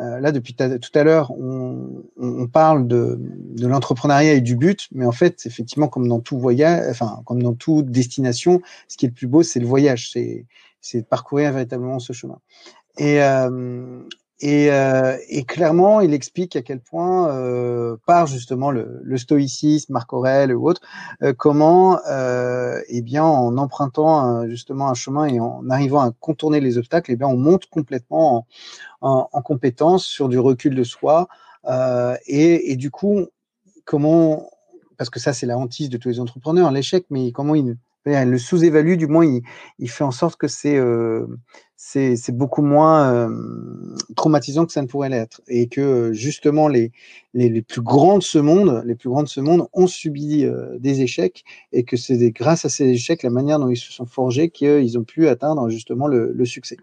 euh, 0.00 0.20
là, 0.20 0.32
depuis 0.32 0.54
tout 0.54 0.98
à 0.98 1.04
l'heure, 1.04 1.30
on, 1.32 2.04
on, 2.16 2.46
parle 2.46 2.86
de, 2.86 3.18
de 3.20 3.66
l'entrepreneuriat 3.66 4.34
et 4.34 4.40
du 4.40 4.56
but, 4.56 4.88
mais 4.92 5.04
en 5.04 5.12
fait, 5.12 5.44
effectivement, 5.44 5.88
comme 5.88 6.08
dans 6.08 6.20
tout 6.20 6.38
voyage, 6.38 6.86
enfin, 6.90 7.20
comme 7.26 7.42
dans 7.42 7.54
toute 7.54 7.90
destination, 7.90 8.62
ce 8.88 8.96
qui 8.96 9.06
est 9.06 9.08
le 9.08 9.14
plus 9.14 9.26
beau, 9.26 9.42
c'est 9.42 9.60
le 9.60 9.66
voyage, 9.66 10.10
c'est 10.10 10.46
de 10.94 11.04
parcourir 11.04 11.52
véritablement 11.52 11.98
ce 11.98 12.12
chemin. 12.12 12.38
Et, 12.96 13.22
euh, 13.22 14.00
et, 14.40 14.70
euh, 14.70 15.16
et, 15.28 15.44
clairement, 15.44 16.00
il 16.00 16.14
explique 16.14 16.56
à 16.56 16.62
quel 16.62 16.80
point, 16.80 17.28
euh, 17.28 17.96
par 18.06 18.26
justement 18.26 18.70
le, 18.70 19.00
le, 19.02 19.18
stoïcisme, 19.18 19.92
Marc 19.92 20.12
Aurèle 20.12 20.54
ou 20.54 20.68
autre, 20.68 20.80
euh, 21.22 21.34
comment, 21.36 22.00
euh, 22.08 22.80
eh 22.88 23.02
bien, 23.02 23.24
en 23.24 23.58
empruntant 23.58 24.48
justement 24.48 24.88
un 24.88 24.94
chemin 24.94 25.26
et 25.26 25.40
en 25.40 25.68
arrivant 25.68 26.00
à 26.00 26.10
contourner 26.20 26.60
les 26.60 26.78
obstacles, 26.78 27.12
eh 27.12 27.16
bien, 27.16 27.28
on 27.28 27.36
monte 27.36 27.66
complètement 27.66 28.36
en, 28.38 28.46
en, 29.02 29.28
en 29.30 29.42
compétence 29.42 30.04
sur 30.04 30.28
du 30.28 30.38
recul 30.38 30.74
de 30.74 30.84
soi. 30.84 31.28
Euh, 31.66 32.16
et, 32.26 32.72
et, 32.72 32.76
du 32.76 32.90
coup, 32.90 33.26
comment, 33.84 34.50
parce 34.96 35.10
que 35.10 35.20
ça, 35.20 35.32
c'est 35.32 35.46
la 35.46 35.58
hantise 35.58 35.90
de 35.90 35.98
tous 35.98 36.08
les 36.08 36.20
entrepreneurs, 36.20 36.70
l'échec, 36.70 37.04
mais 37.10 37.32
comment 37.32 37.54
il 38.06 38.30
le 38.30 38.38
sous-évalue, 38.38 38.96
du 38.96 39.06
moins, 39.06 39.26
il, 39.78 39.90
fait 39.90 40.04
en 40.04 40.10
sorte 40.10 40.36
que 40.36 40.48
c'est 40.48 40.76
euh, 40.76 41.26
beaucoup 42.30 42.62
moins 42.62 43.12
euh, 43.12 43.28
traumatisant 44.16 44.66
que 44.66 44.72
ça 44.72 44.82
ne 44.82 44.86
pourrait 44.86 45.10
l'être. 45.10 45.42
Et 45.48 45.68
que 45.68 46.12
justement, 46.12 46.68
les, 46.68 46.92
plus 47.62 47.82
grands 47.82 48.18
de 48.18 48.22
ce 48.22 48.38
monde, 48.38 48.82
les 48.86 48.94
plus 48.94 49.08
grands 49.08 49.22
de 49.22 49.28
ce 49.28 49.40
monde 49.40 49.66
ont 49.72 49.86
subi 49.86 50.44
euh, 50.44 50.78
des 50.78 51.02
échecs 51.02 51.44
et 51.72 51.84
que 51.84 51.96
c'est 51.96 52.18
grâce 52.30 52.64
à 52.64 52.68
ces 52.68 52.88
échecs, 52.88 53.22
la 53.22 53.30
manière 53.30 53.58
dont 53.58 53.68
ils 53.68 53.76
se 53.76 53.92
sont 53.92 54.06
forgés, 54.06 54.50
qu'ils 54.50 54.98
ont 54.98 55.04
pu 55.04 55.28
atteindre 55.28 55.68
justement 55.68 56.06
le, 56.06 56.32
le 56.32 56.44
succès. 56.44 56.76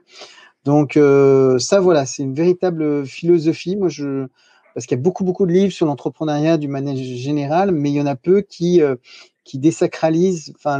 Donc 0.67 0.97
euh, 0.97 1.59
ça, 1.59 1.79
voilà, 1.79 2.05
c'est 2.05 2.23
une 2.23 2.33
véritable 2.33 3.05
philosophie. 3.05 3.77
Moi, 3.77 3.87
je 3.87 4.27
parce 4.77 4.85
qu'il 4.85 4.95
y 4.95 4.99
a 4.99 5.01
beaucoup 5.01 5.23
beaucoup 5.23 5.47
de 5.47 5.51
livres 5.51 5.73
sur 5.73 5.87
l'entrepreneuriat 5.87 6.59
du 6.59 6.67
manière 6.67 6.95
générale, 6.95 7.71
mais 7.71 7.89
il 7.89 7.95
y 7.95 8.01
en 8.01 8.05
a 8.05 8.15
peu 8.15 8.41
qui 8.41 8.79
qui 9.43 9.57
désacralisent 9.57 10.53
enfin 10.55 10.79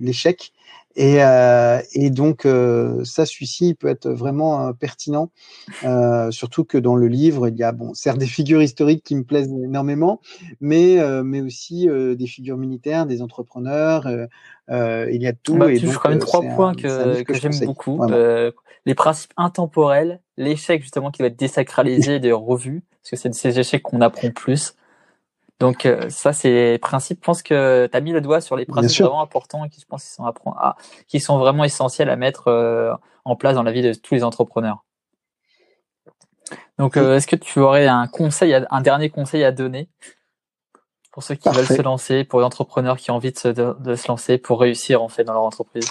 l'échec 0.00 0.54
et, 0.94 1.22
euh, 1.22 1.80
et 1.92 2.10
donc, 2.10 2.44
euh, 2.44 3.04
ça, 3.04 3.24
celui-ci 3.24 3.74
peut 3.74 3.88
être 3.88 4.08
vraiment 4.08 4.66
euh, 4.66 4.72
pertinent, 4.72 5.30
euh, 5.84 6.30
surtout 6.30 6.64
que 6.64 6.78
dans 6.78 6.96
le 6.96 7.08
livre, 7.08 7.48
il 7.48 7.56
y 7.56 7.62
a, 7.62 7.72
bon, 7.72 7.94
certes 7.94 8.18
des 8.18 8.26
figures 8.26 8.62
historiques 8.62 9.02
qui 9.04 9.16
me 9.16 9.24
plaisent 9.24 9.50
énormément, 9.64 10.20
mais, 10.60 10.98
euh, 10.98 11.22
mais 11.22 11.40
aussi 11.40 11.88
euh, 11.88 12.14
des 12.14 12.26
figures 12.26 12.58
militaires, 12.58 13.06
des 13.06 13.22
entrepreneurs, 13.22 14.06
il 14.68 15.22
y 15.22 15.26
a 15.26 15.32
tout. 15.32 15.56
Bah, 15.56 15.72
et 15.72 15.78
donc, 15.78 15.94
quand 15.94 16.10
même 16.10 16.18
trois 16.18 16.42
points 16.42 16.74
que, 16.74 17.22
que, 17.22 17.34
j'aime 17.34 17.58
beaucoup. 17.64 18.00
les 18.84 18.94
principes 18.94 19.32
intemporels, 19.36 20.20
l'échec 20.36 20.82
justement 20.82 21.10
qui 21.10 21.22
va 21.22 21.28
être 21.28 21.38
désacralisé 21.38 22.20
et 22.22 22.32
revu, 22.32 22.82
parce 23.02 23.10
que 23.10 23.16
c'est 23.16 23.28
de 23.28 23.34
ces 23.34 23.58
échecs 23.58 23.82
qu'on 23.82 24.00
apprend 24.00 24.30
plus. 24.30 24.74
Donc 25.60 25.86
euh, 25.86 26.10
ça, 26.10 26.32
c'est 26.32 26.50
les 26.72 26.78
principes. 26.78 27.18
Je 27.20 27.24
pense 27.24 27.42
que 27.42 27.86
tu 27.86 27.96
as 27.96 28.00
mis 28.00 28.10
le 28.10 28.20
doigt 28.20 28.40
sur 28.40 28.56
les 28.56 28.66
principes 28.66 29.02
vraiment 29.02 29.22
importants 29.22 29.64
et 29.64 29.68
qui, 29.68 29.80
je 29.80 29.86
pense, 29.86 30.04
qui 30.04 30.10
sont, 30.10 30.24
à, 30.24 30.76
qui 31.06 31.20
sont 31.20 31.38
vraiment 31.38 31.62
essentiels 31.62 32.10
à 32.10 32.16
mettre 32.16 32.48
euh, 32.48 32.92
en 33.24 33.36
place 33.36 33.54
dans 33.54 33.62
la 33.62 33.70
vie 33.70 33.82
de 33.82 33.94
tous 33.94 34.14
les 34.14 34.24
entrepreneurs. 34.24 34.84
Donc, 36.78 36.96
euh, 36.96 37.16
est-ce 37.16 37.28
que 37.28 37.36
tu 37.36 37.60
aurais 37.60 37.86
un 37.86 38.08
conseil, 38.08 38.52
un 38.68 38.80
dernier 38.80 39.08
conseil 39.08 39.44
à 39.44 39.52
donner 39.52 39.88
pour 41.12 41.22
ceux 41.22 41.36
qui 41.36 41.48
veulent 41.48 41.64
se 41.64 41.82
lancer, 41.82 42.24
pour 42.24 42.40
les 42.40 42.46
entrepreneurs 42.46 42.96
qui 42.96 43.12
ont 43.12 43.14
envie 43.14 43.30
de 43.30 43.38
se, 43.38 43.48
de 43.48 43.94
se 43.94 44.08
lancer, 44.08 44.38
pour 44.38 44.60
réussir 44.60 45.00
en 45.00 45.08
fait 45.08 45.22
dans 45.22 45.34
leur 45.34 45.42
entreprise? 45.42 45.86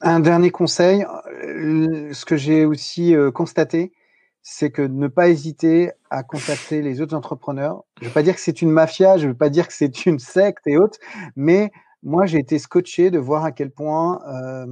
Un 0.00 0.20
dernier 0.20 0.50
conseil, 0.50 1.04
ce 1.42 2.24
que 2.24 2.36
j'ai 2.36 2.64
aussi 2.64 3.14
constaté, 3.34 3.92
c'est 4.50 4.70
que 4.70 4.80
ne 4.80 5.08
pas 5.08 5.28
hésiter 5.28 5.92
à 6.08 6.22
contacter 6.22 6.80
les 6.80 7.02
autres 7.02 7.14
entrepreneurs. 7.14 7.84
Je 7.98 8.04
ne 8.04 8.08
veux 8.08 8.14
pas 8.14 8.22
dire 8.22 8.34
que 8.34 8.40
c'est 8.40 8.62
une 8.62 8.70
mafia, 8.70 9.18
je 9.18 9.24
ne 9.24 9.32
veux 9.32 9.36
pas 9.36 9.50
dire 9.50 9.68
que 9.68 9.74
c'est 9.74 10.06
une 10.06 10.18
secte 10.18 10.66
et 10.66 10.78
autres, 10.78 10.98
mais 11.36 11.70
moi 12.02 12.24
j'ai 12.24 12.38
été 12.38 12.58
scotché 12.58 13.10
de 13.10 13.18
voir 13.18 13.44
à 13.44 13.52
quel 13.52 13.70
point 13.70 14.22
euh, 14.26 14.66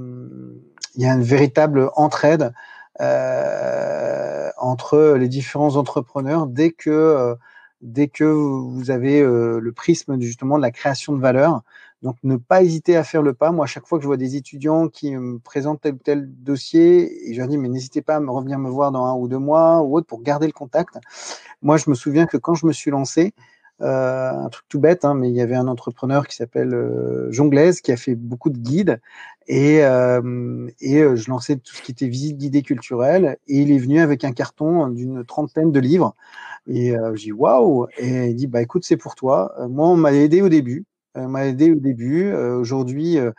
il 0.95 1.03
y 1.03 1.05
a 1.05 1.13
une 1.13 1.21
véritable 1.21 1.91
entraide 1.95 2.53
euh, 3.01 4.49
entre 4.57 5.15
les 5.15 5.27
différents 5.27 5.75
entrepreneurs 5.75 6.47
dès 6.47 6.71
que 6.71 6.89
euh, 6.89 7.35
dès 7.81 8.07
que 8.07 8.23
vous 8.23 8.89
avez 8.89 9.21
le 9.21 9.71
prisme 9.75 10.19
justement 10.19 10.57
de 10.57 10.63
la 10.63 10.71
création 10.71 11.13
de 11.13 11.21
valeur. 11.21 11.61
Donc, 12.03 12.17
ne 12.23 12.35
pas 12.37 12.63
hésiter 12.63 12.95
à 12.95 13.03
faire 13.03 13.21
le 13.21 13.33
pas. 13.33 13.51
Moi, 13.51 13.65
chaque 13.65 13.87
fois 13.87 13.97
que 13.97 14.03
je 14.03 14.07
vois 14.07 14.17
des 14.17 14.35
étudiants 14.35 14.87
qui 14.87 15.15
me 15.15 15.39
présentent 15.39 15.81
tel 15.81 15.95
ou 15.95 15.97
tel 15.97 16.29
dossier, 16.43 17.29
et 17.29 17.33
je 17.33 17.39
leur 17.39 17.47
dis, 17.47 17.57
mais 17.57 17.69
n'hésitez 17.69 18.01
pas 18.01 18.15
à 18.15 18.19
me 18.19 18.29
revenir 18.31 18.59
me 18.59 18.69
voir 18.69 18.91
dans 18.91 19.05
un 19.05 19.15
ou 19.15 19.27
deux 19.27 19.39
mois 19.39 19.81
ou 19.81 19.97
autre 19.97 20.07
pour 20.07 20.21
garder 20.21 20.45
le 20.47 20.53
contact. 20.53 20.97
Moi, 21.61 21.77
je 21.77 21.89
me 21.89 21.95
souviens 21.95 22.27
que 22.27 22.37
quand 22.37 22.55
je 22.55 22.65
me 22.67 22.73
suis 22.73 22.91
lancé, 22.91 23.33
euh, 23.81 24.31
un 24.31 24.49
truc 24.49 24.65
tout 24.69 24.79
bête, 24.79 25.05
hein, 25.05 25.13
mais 25.13 25.29
il 25.29 25.35
y 25.35 25.41
avait 25.41 25.55
un 25.55 25.67
entrepreneur 25.67 26.27
qui 26.27 26.35
s'appelle 26.35 26.73
euh, 26.73 27.31
Jonglaise 27.31 27.81
qui 27.81 27.91
a 27.91 27.97
fait 27.97 28.15
beaucoup 28.15 28.49
de 28.49 28.57
guides 28.57 28.99
et, 29.47 29.83
euh, 29.83 30.67
et 30.81 31.01
euh, 31.01 31.15
je 31.15 31.29
lançais 31.29 31.57
tout 31.57 31.75
ce 31.75 31.81
qui 31.83 31.91
était 31.91 32.07
visite 32.07 32.37
guidée 32.37 32.63
culturelle 32.63 33.37
et 33.47 33.61
il 33.61 33.71
est 33.71 33.77
venu 33.77 33.99
avec 33.99 34.23
un 34.23 34.31
carton 34.31 34.87
d'une 34.87 35.23
trentaine 35.25 35.71
de 35.71 35.79
livres 35.79 36.15
et 36.67 36.97
euh, 36.97 37.15
j'ai 37.15 37.25
dit 37.25 37.31
waouh 37.33 37.87
et 37.97 38.29
il 38.29 38.35
dit 38.35 38.47
bah 38.47 38.61
écoute 38.63 38.83
c'est 38.83 38.97
pour 38.97 39.15
toi. 39.15 39.53
moi 39.69 39.87
on 39.89 39.95
m'a 39.95 40.11
aidé 40.13 40.41
au 40.41 40.49
début, 40.49 40.85
euh, 40.85 40.96
m'a 41.25 41.45
aidé 41.47 41.71
au 41.71 41.75
début. 41.75 42.25
Euh, 42.31 42.57
aujourd'hui, 42.57 43.17
euh, 43.17 43.31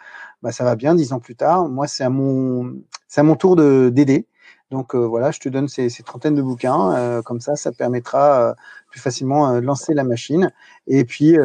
bah, 0.43 0.53
ça 0.53 0.65
va 0.65 0.77
bien. 0.77 0.95
Dix 0.95 1.13
ans 1.13 1.21
plus 1.21 1.37
tard, 1.37 1.69
moi, 1.69 1.87
c'est 1.87 2.05
à 2.05 2.11
mon, 2.11 2.75
tour 3.39 3.57
de 3.57 3.91
d'aider. 3.93 4.27
Donc 4.71 4.95
voilà, 4.95 5.31
je 5.31 5.41
te 5.41 5.49
donne 5.49 5.67
ces, 5.67 5.89
trentaines 6.05 6.35
de 6.35 6.43
bouquins, 6.43 7.23
comme 7.25 7.41
ça, 7.41 7.57
ça 7.57 7.73
permettra 7.73 8.55
plus 8.91 9.01
facilement 9.01 9.55
de 9.55 9.61
lancer 9.61 9.95
la 9.95 10.05
machine. 10.05 10.53
Et 10.87 11.07
puis 11.07 11.39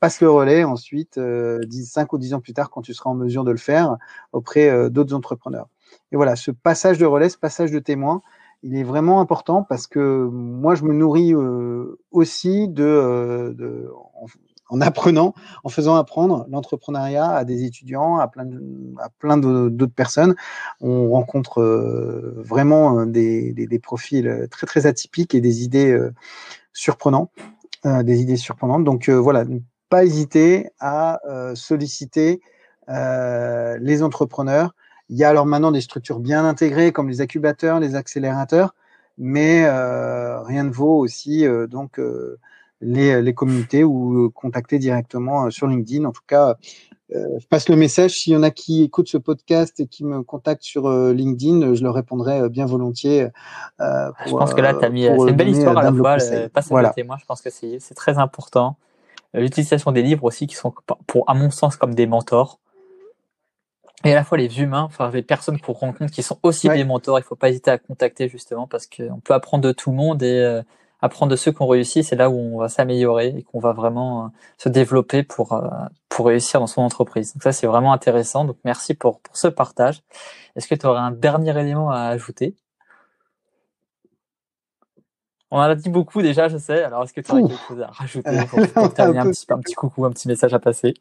passe 0.00 0.20
le 0.20 0.28
relais 0.28 0.64
ensuite, 0.64 1.16
10, 1.16 1.86
5 1.86 2.12
ou 2.12 2.18
10 2.18 2.34
ans 2.34 2.40
plus 2.40 2.54
tard, 2.54 2.70
quand 2.70 2.82
tu 2.82 2.92
seras 2.92 3.10
en 3.10 3.14
mesure 3.14 3.44
de 3.44 3.52
le 3.52 3.56
faire 3.56 3.96
auprès 4.32 4.90
d'autres 4.90 5.14
entrepreneurs. 5.14 5.68
Et 6.10 6.16
voilà, 6.16 6.34
ce 6.34 6.50
passage 6.50 6.98
de 6.98 7.06
relais, 7.06 7.28
ce 7.28 7.38
passage 7.38 7.70
de 7.70 7.78
témoin, 7.78 8.20
il 8.64 8.74
est 8.76 8.82
vraiment 8.82 9.20
important 9.20 9.62
parce 9.62 9.86
que 9.86 10.28
moi, 10.28 10.74
je 10.74 10.82
me 10.82 10.92
nourris 10.92 11.34
aussi 12.10 12.66
de 12.66 13.54
en 14.68 14.80
apprenant, 14.80 15.34
en 15.64 15.68
faisant 15.68 15.96
apprendre 15.96 16.46
l'entrepreneuriat 16.48 17.28
à 17.28 17.44
des 17.44 17.64
étudiants, 17.64 18.18
à 18.18 18.28
plein, 18.28 18.48
à 18.98 19.08
plein 19.18 19.36
d'autres 19.36 19.94
personnes. 19.94 20.34
On 20.80 21.10
rencontre 21.10 21.60
euh, 21.60 22.34
vraiment 22.38 23.00
euh, 23.00 23.06
des, 23.06 23.80
profils 23.82 24.48
très 24.50 24.66
très 24.66 24.86
atypiques 24.86 25.34
et 25.34 25.40
des 25.40 25.62
idées 25.62 25.92
euh, 25.92 26.12
surprenantes, 26.72 27.30
des 27.84 28.20
idées 28.20 28.36
surprenantes. 28.36 28.84
Donc 28.84 29.08
voilà, 29.08 29.44
ne 29.44 29.60
pas 29.88 30.04
hésiter 30.04 30.70
à 30.80 31.20
solliciter 31.54 32.40
les 32.88 34.02
entrepreneurs. 34.02 34.74
Il 35.08 35.16
y 35.16 35.24
a 35.24 35.28
alors 35.28 35.46
maintenant 35.46 35.70
des 35.70 35.80
structures 35.80 36.18
bien 36.18 36.44
intégrées 36.44 36.90
comme 36.90 37.08
les 37.08 37.20
incubateurs, 37.20 37.78
les 37.78 37.94
accélérateurs, 37.94 38.74
mais 39.18 39.68
rien 39.70 40.64
ne 40.64 40.70
vaut 40.70 40.98
aussi 40.98 41.46
donc 41.68 42.00
les, 42.80 43.22
les 43.22 43.34
communautés 43.34 43.84
ou 43.84 44.30
contacter 44.30 44.78
directement 44.78 45.46
euh, 45.46 45.50
sur 45.50 45.66
LinkedIn. 45.66 46.04
En 46.04 46.12
tout 46.12 46.22
cas, 46.26 46.56
euh, 47.14 47.38
je 47.38 47.46
passe 47.46 47.68
le 47.68 47.76
message. 47.76 48.12
S'il 48.12 48.32
y 48.32 48.36
en 48.36 48.42
a 48.42 48.50
qui 48.50 48.82
écoutent 48.82 49.08
ce 49.08 49.18
podcast 49.18 49.78
et 49.80 49.86
qui 49.86 50.04
me 50.04 50.22
contactent 50.22 50.64
sur 50.64 50.86
euh, 50.86 51.12
LinkedIn, 51.12 51.74
je 51.74 51.82
leur 51.82 51.94
répondrai 51.94 52.48
bien 52.48 52.66
volontiers. 52.66 53.28
Euh, 53.80 54.10
pour, 54.24 54.26
je 54.26 54.36
pense 54.36 54.54
que 54.54 54.60
là, 54.60 54.74
tu 54.74 54.84
as 54.84 54.90
mis. 54.90 55.04
C'est 55.04 55.30
une 55.30 55.36
belle 55.36 55.48
histoire 55.48 55.76
à 55.78 55.82
la 55.82 55.92
fois. 55.92 56.16
Voilà. 56.68 56.90
témoin, 56.90 57.16
je 57.20 57.24
pense 57.26 57.42
que 57.42 57.50
c'est 57.50 57.94
très 57.94 58.18
important. 58.18 58.76
L'utilisation 59.34 59.92
des 59.92 60.02
livres 60.02 60.24
aussi, 60.24 60.46
qui 60.46 60.54
sont, 60.54 60.72
pour, 61.06 61.28
à 61.28 61.34
mon 61.34 61.50
sens, 61.50 61.76
comme 61.76 61.94
des 61.94 62.06
mentors. 62.06 62.58
Et 64.04 64.12
à 64.12 64.14
la 64.14 64.24
fois 64.24 64.38
les 64.38 64.60
humains, 64.60 64.82
enfin 64.82 65.10
les 65.10 65.22
personnes 65.22 65.58
qu'on 65.58 65.72
rencontre 65.72 66.12
qui 66.12 66.22
sont 66.22 66.38
aussi 66.42 66.68
des 66.68 66.84
mentors. 66.84 67.18
Il 67.18 67.22
faut 67.22 67.34
pas 67.34 67.48
hésiter 67.48 67.70
à 67.70 67.78
contacter 67.78 68.28
justement 68.28 68.66
parce 68.66 68.86
qu'on 68.86 69.20
peut 69.20 69.34
apprendre 69.34 69.64
de 69.64 69.72
tout 69.72 69.90
le 69.90 69.96
monde 69.96 70.22
et 70.22 70.60
apprendre 71.00 71.30
de 71.30 71.36
ceux 71.36 71.52
qui 71.52 71.62
ont 71.62 71.66
réussi, 71.66 72.04
c'est 72.04 72.16
là 72.16 72.30
où 72.30 72.34
on 72.34 72.58
va 72.58 72.68
s'améliorer 72.68 73.28
et 73.28 73.42
qu'on 73.42 73.60
va 73.60 73.72
vraiment 73.72 74.26
euh, 74.26 74.28
se 74.58 74.68
développer 74.68 75.22
pour 75.22 75.52
euh, 75.52 75.68
pour 76.08 76.26
réussir 76.26 76.60
dans 76.60 76.66
son 76.66 76.82
entreprise. 76.82 77.34
Donc 77.34 77.42
ça 77.42 77.52
c'est 77.52 77.66
vraiment 77.66 77.92
intéressant. 77.92 78.44
Donc 78.44 78.56
merci 78.64 78.94
pour 78.94 79.20
pour 79.20 79.36
ce 79.36 79.48
partage. 79.48 80.02
Est-ce 80.56 80.68
que 80.68 80.74
tu 80.74 80.86
aurais 80.86 81.00
un 81.00 81.10
dernier 81.10 81.58
élément 81.58 81.90
à 81.90 82.00
ajouter? 82.08 82.56
On 85.50 85.58
en 85.58 85.62
a 85.62 85.74
dit 85.74 85.90
beaucoup 85.90 86.22
déjà, 86.22 86.48
je 86.48 86.58
sais. 86.58 86.82
Alors 86.82 87.04
est-ce 87.04 87.12
que 87.12 87.20
tu 87.20 87.30
aurais 87.30 87.42
quelque 87.42 87.66
chose 87.68 87.80
à 87.80 87.86
rajouter 87.88 88.46
pour, 88.74 88.94
terminer 88.94 89.20
un 89.20 89.30
petit 89.30 89.46
un 89.50 89.58
petit 89.58 89.74
coucou, 89.74 90.04
un 90.04 90.10
petit 90.10 90.28
message 90.28 90.54
à 90.54 90.58
passer? 90.58 90.94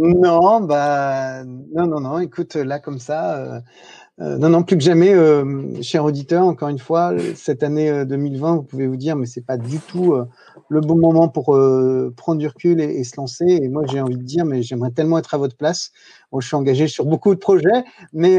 Non, 0.00 0.60
bah 0.60 1.42
non, 1.44 1.86
non, 1.86 2.00
non. 2.00 2.18
Écoute, 2.20 2.54
là 2.54 2.78
comme 2.78 3.00
ça, 3.00 3.36
euh, 3.36 3.60
non, 4.20 4.48
non, 4.48 4.62
plus 4.64 4.76
que 4.76 4.82
jamais, 4.82 5.14
euh, 5.14 5.80
cher 5.80 6.04
auditeur, 6.04 6.44
encore 6.44 6.68
une 6.68 6.80
fois, 6.80 7.14
cette 7.36 7.62
année 7.62 8.04
2020, 8.04 8.56
vous 8.56 8.62
pouvez 8.62 8.86
vous 8.86 8.96
dire, 8.96 9.14
mais 9.14 9.26
c'est 9.26 9.46
pas 9.46 9.56
du 9.56 9.78
tout 9.78 10.16
le 10.68 10.80
bon 10.80 10.96
moment 10.96 11.28
pour 11.28 11.46
prendre 12.16 12.38
du 12.38 12.46
recul 12.46 12.80
et, 12.80 13.04
se 13.04 13.16
lancer. 13.16 13.44
Et 13.46 13.68
moi, 13.68 13.84
j'ai 13.86 14.00
envie 14.00 14.16
de 14.16 14.22
dire, 14.22 14.44
mais 14.44 14.62
j'aimerais 14.62 14.90
tellement 14.90 15.18
être 15.18 15.34
à 15.34 15.38
votre 15.38 15.56
place. 15.56 15.92
Je 16.36 16.46
suis 16.46 16.56
engagé 16.56 16.88
sur 16.88 17.04
beaucoup 17.06 17.34
de 17.34 17.38
projets, 17.40 17.84
mais 18.12 18.38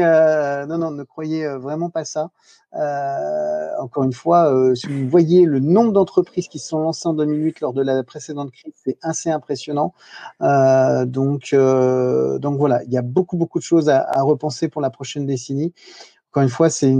non, 0.66 0.78
non, 0.78 0.90
ne 0.90 1.02
croyez 1.02 1.46
vraiment 1.46 1.90
pas 1.90 2.04
ça. 2.04 2.30
Euh, 2.76 3.68
encore 3.80 4.04
une 4.04 4.12
fois, 4.12 4.54
euh, 4.54 4.76
si 4.76 4.86
vous 4.86 5.08
voyez 5.08 5.44
le 5.44 5.58
nombre 5.58 5.92
d'entreprises 5.92 6.46
qui 6.46 6.60
se 6.60 6.68
sont 6.68 6.78
lancées 6.78 7.08
en 7.08 7.14
2008 7.14 7.60
lors 7.60 7.72
de 7.72 7.82
la 7.82 8.04
précédente 8.04 8.52
crise, 8.52 8.72
c'est 8.84 8.96
assez 9.02 9.28
impressionnant. 9.30 9.92
Euh, 10.40 11.04
donc, 11.04 11.54
donc 11.54 12.58
voilà, 12.58 12.82
il 12.84 12.92
y 12.92 12.98
a 12.98 13.02
beaucoup 13.02 13.36
beaucoup 13.36 13.58
de 13.58 13.64
choses 13.64 13.88
à, 13.88 14.06
à, 14.08 14.22
repenser 14.22 14.68
pour 14.68 14.82
la 14.82 14.90
prochaine 14.90 15.26
décennie. 15.26 15.72
Encore 16.30 16.44
une 16.44 16.48
fois, 16.48 16.70
c'est 16.70 16.94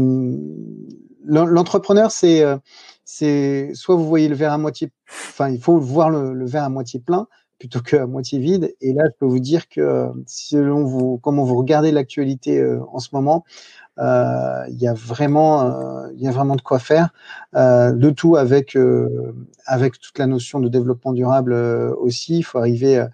l'entrepreneur, 1.25 2.11
c'est 2.11 2.43
c'est 3.13 3.71
soit 3.75 3.97
vous 3.97 4.07
voyez 4.07 4.29
le 4.29 4.35
verre 4.37 4.53
à 4.53 4.59
moitié, 4.59 4.91
enfin 5.09 5.49
il 5.51 5.61
faut 5.61 5.79
voir 5.79 6.11
le, 6.11 6.33
le 6.33 6.47
verre 6.47 6.65
à 6.65 6.69
moitié 6.69 7.01
plein 7.01 7.27
plutôt 7.59 7.81
qu'à 7.81 8.07
moitié 8.07 8.39
vide. 8.39 8.75
Et 8.81 8.95
là, 8.95 9.05
je 9.07 9.13
peux 9.19 9.27
vous 9.27 9.39
dire 9.39 9.69
que 9.69 10.09
selon 10.27 10.83
vous, 10.83 11.19
comment 11.19 11.45
vous 11.45 11.59
regardez 11.59 11.93
l'actualité 11.93 12.65
en 12.91 12.99
ce 13.01 13.11
moment, 13.13 13.45
euh, 14.01 14.65
il 14.69 14.81
y 14.81 14.89
a 14.89 14.95
vraiment, 14.95 15.63
euh, 15.67 16.09
il 16.15 16.23
y 16.23 16.29
a 16.29 16.31
vraiment 16.31 16.57
de 16.57 16.63
quoi 16.63 16.79
faire. 16.79 17.11
Euh, 17.55 17.93
de 17.93 18.11
tout 18.11 18.37
avec 18.37 18.77
avec 19.67 20.01
toute 20.01 20.19
la 20.19 20.27
notion 20.27 20.61
de 20.61 20.69
développement 20.69 21.13
durable 21.13 21.53
aussi. 21.53 22.39
Il 22.39 22.43
faut 22.43 22.59
arriver. 22.59 23.05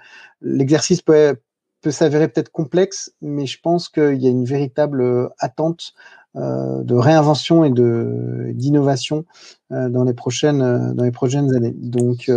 L'exercice 0.40 1.02
peut 1.02 1.36
peut 1.82 1.90
s'avérer 1.90 2.28
peut-être 2.28 2.50
complexe, 2.50 3.12
mais 3.20 3.46
je 3.46 3.60
pense 3.60 3.88
qu'il 3.88 4.16
y 4.16 4.26
a 4.26 4.30
une 4.30 4.44
véritable 4.44 5.30
attente 5.38 5.92
de 6.36 6.94
réinvention 6.94 7.64
et 7.64 7.70
de 7.70 8.50
d'innovation 8.52 9.24
dans 9.70 10.04
les 10.04 10.14
prochaines 10.14 10.94
dans 10.94 11.04
les 11.04 11.10
prochaines 11.10 11.54
années. 11.54 11.74
Donc 11.76 12.30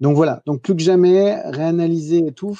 donc 0.00 0.16
voilà. 0.16 0.42
Donc 0.46 0.62
plus 0.62 0.76
que 0.76 0.82
jamais, 0.82 1.40
réanalyser 1.44 2.26
et 2.26 2.32
tout 2.32 2.56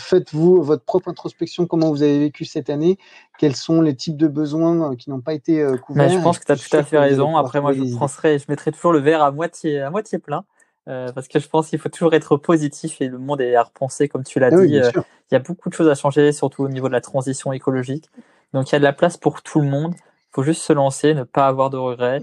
faites-vous 0.00 0.62
votre 0.62 0.84
propre 0.84 1.08
introspection, 1.08 1.66
comment 1.66 1.90
vous 1.90 2.02
avez 2.02 2.18
vécu 2.18 2.44
cette 2.44 2.70
année, 2.70 2.98
quels 3.38 3.56
sont 3.56 3.80
les 3.80 3.94
types 3.94 4.16
de 4.16 4.28
besoins 4.28 4.92
euh, 4.92 4.96
qui 4.96 5.10
n'ont 5.10 5.20
pas 5.20 5.34
été 5.34 5.60
euh, 5.60 5.76
couverts? 5.76 6.08
je 6.08 6.18
pense 6.18 6.38
que 6.38 6.44
tu 6.44 6.52
as 6.52 6.56
tout 6.56 6.76
à 6.76 6.82
fait 6.82 6.98
raison. 6.98 7.36
Après, 7.36 7.60
moi, 7.60 7.72
je, 7.72 7.84
je 7.84 8.44
mettrai 8.48 8.72
toujours 8.72 8.92
le 8.92 8.98
verre 8.98 9.22
à 9.22 9.30
moitié, 9.30 9.80
à 9.80 9.90
moitié 9.90 10.18
plein. 10.18 10.44
Euh, 10.88 11.12
parce 11.12 11.28
que 11.28 11.38
je 11.38 11.46
pense 11.46 11.68
qu'il 11.68 11.78
faut 11.78 11.90
toujours 11.90 12.14
être 12.14 12.36
positif 12.36 13.00
et 13.00 13.08
le 13.08 13.18
monde 13.18 13.42
est 13.42 13.54
à 13.54 13.62
repenser, 13.62 14.08
comme 14.08 14.24
tu 14.24 14.40
l'as 14.40 14.48
ah 14.50 14.64
dit. 14.64 14.72
il 14.72 15.02
y 15.30 15.34
a 15.34 15.38
beaucoup 15.38 15.68
de 15.68 15.74
choses 15.74 15.88
à 15.88 15.94
changer, 15.94 16.32
surtout 16.32 16.64
au 16.64 16.68
niveau 16.68 16.88
de 16.88 16.94
la 16.94 17.02
transition 17.02 17.52
écologique. 17.52 18.10
Donc 18.52 18.70
il 18.70 18.72
y 18.72 18.76
a 18.76 18.78
de 18.78 18.84
la 18.84 18.92
place 18.92 19.16
pour 19.16 19.42
tout 19.42 19.60
le 19.60 19.68
monde. 19.68 19.94
Il 19.96 20.34
faut 20.34 20.42
juste 20.42 20.62
se 20.62 20.72
lancer, 20.72 21.14
ne 21.14 21.24
pas 21.24 21.46
avoir 21.46 21.70
de 21.70 21.76
regrets, 21.76 22.20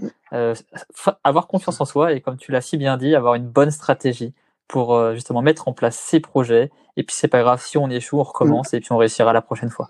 avoir 1.24 1.46
confiance 1.46 1.80
en 1.80 1.84
soi 1.84 2.12
et, 2.12 2.20
comme 2.22 2.38
tu 2.38 2.52
l'as 2.52 2.62
si 2.62 2.78
bien 2.78 2.96
dit, 2.96 3.14
avoir 3.14 3.34
une 3.34 3.46
bonne 3.46 3.70
stratégie 3.70 4.32
pour 4.68 4.94
euh, 4.94 5.14
justement 5.14 5.42
mettre 5.42 5.66
en 5.66 5.72
place 5.72 5.96
ces 5.96 6.20
projets. 6.20 6.70
Et 6.96 7.02
puis 7.02 7.16
c'est 7.18 7.28
pas 7.28 7.42
grave, 7.42 7.60
si 7.64 7.78
on 7.78 7.88
échoue, 7.90 8.20
on 8.20 8.22
recommence 8.22 8.74
et 8.74 8.80
puis 8.80 8.92
on 8.92 8.98
réussira 8.98 9.32
la 9.32 9.42
prochaine 9.42 9.70
fois. 9.70 9.88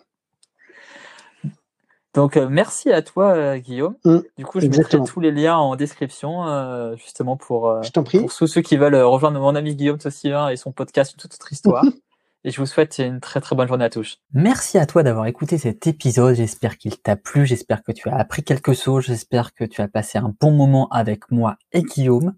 Donc 2.14 2.37
euh, 2.37 2.48
merci 2.48 2.90
à 2.90 3.03
toi 3.03 3.35
euh, 3.35 3.59
Guillaume. 3.59 3.96
Mm, 4.05 4.18
du 4.38 4.46
coup, 4.46 4.61
je 4.61 4.66
mettrai 4.68 5.03
tous 5.05 5.20
les 5.20 5.31
liens 5.31 5.57
en 5.57 5.77
description 5.77 6.94
justement 6.96 7.37
pour, 7.37 7.77
pour 7.92 8.35
tous 8.35 8.46
ceux 8.46 8.62
qui 8.62 8.77
veulent 8.77 8.96
rejoindre 8.96 9.38
mon 9.40 9.55
ami 9.55 9.74
Guillaume 9.74 9.98
Tossivin 9.98 10.48
et 10.48 10.57
son 10.57 10.72
podcast 10.72 11.12
Une 11.12 11.18
toute 11.18 11.35
autre 11.35 11.53
histoire. 11.53 11.85
et 12.44 12.51
je 12.51 12.61
vous 12.61 12.66
souhaite 12.66 12.98
une 12.98 13.20
très 13.20 13.40
très 13.40 13.57
bonne 13.57 13.66
journée 13.66 13.85
à 13.85 13.90
tous. 13.90 14.22
Merci 14.33 14.79
à 14.79 14.87
toi 14.87 15.03
d'avoir 15.03 15.27
écouté 15.27 15.59
cet 15.59 15.87
épisode. 15.87 16.35
J'espère 16.37 16.79
qu'il 16.79 16.96
t'a 17.01 17.16
plu. 17.16 17.46
J'espère 17.46 17.83
que 17.83 17.92
tu 17.92 18.09
as 18.09 18.16
appris 18.16 18.44
quelque 18.44 18.72
chose. 18.72 19.05
J'espère 19.07 19.55
que 19.55 19.64
tu 19.64 19.81
as 19.81 19.88
passé 19.88 20.18
un 20.18 20.35
bon 20.40 20.53
moment 20.53 20.88
avec 20.90 21.31
moi 21.31 21.57
et 21.72 21.83
Guillaume. 21.83 22.35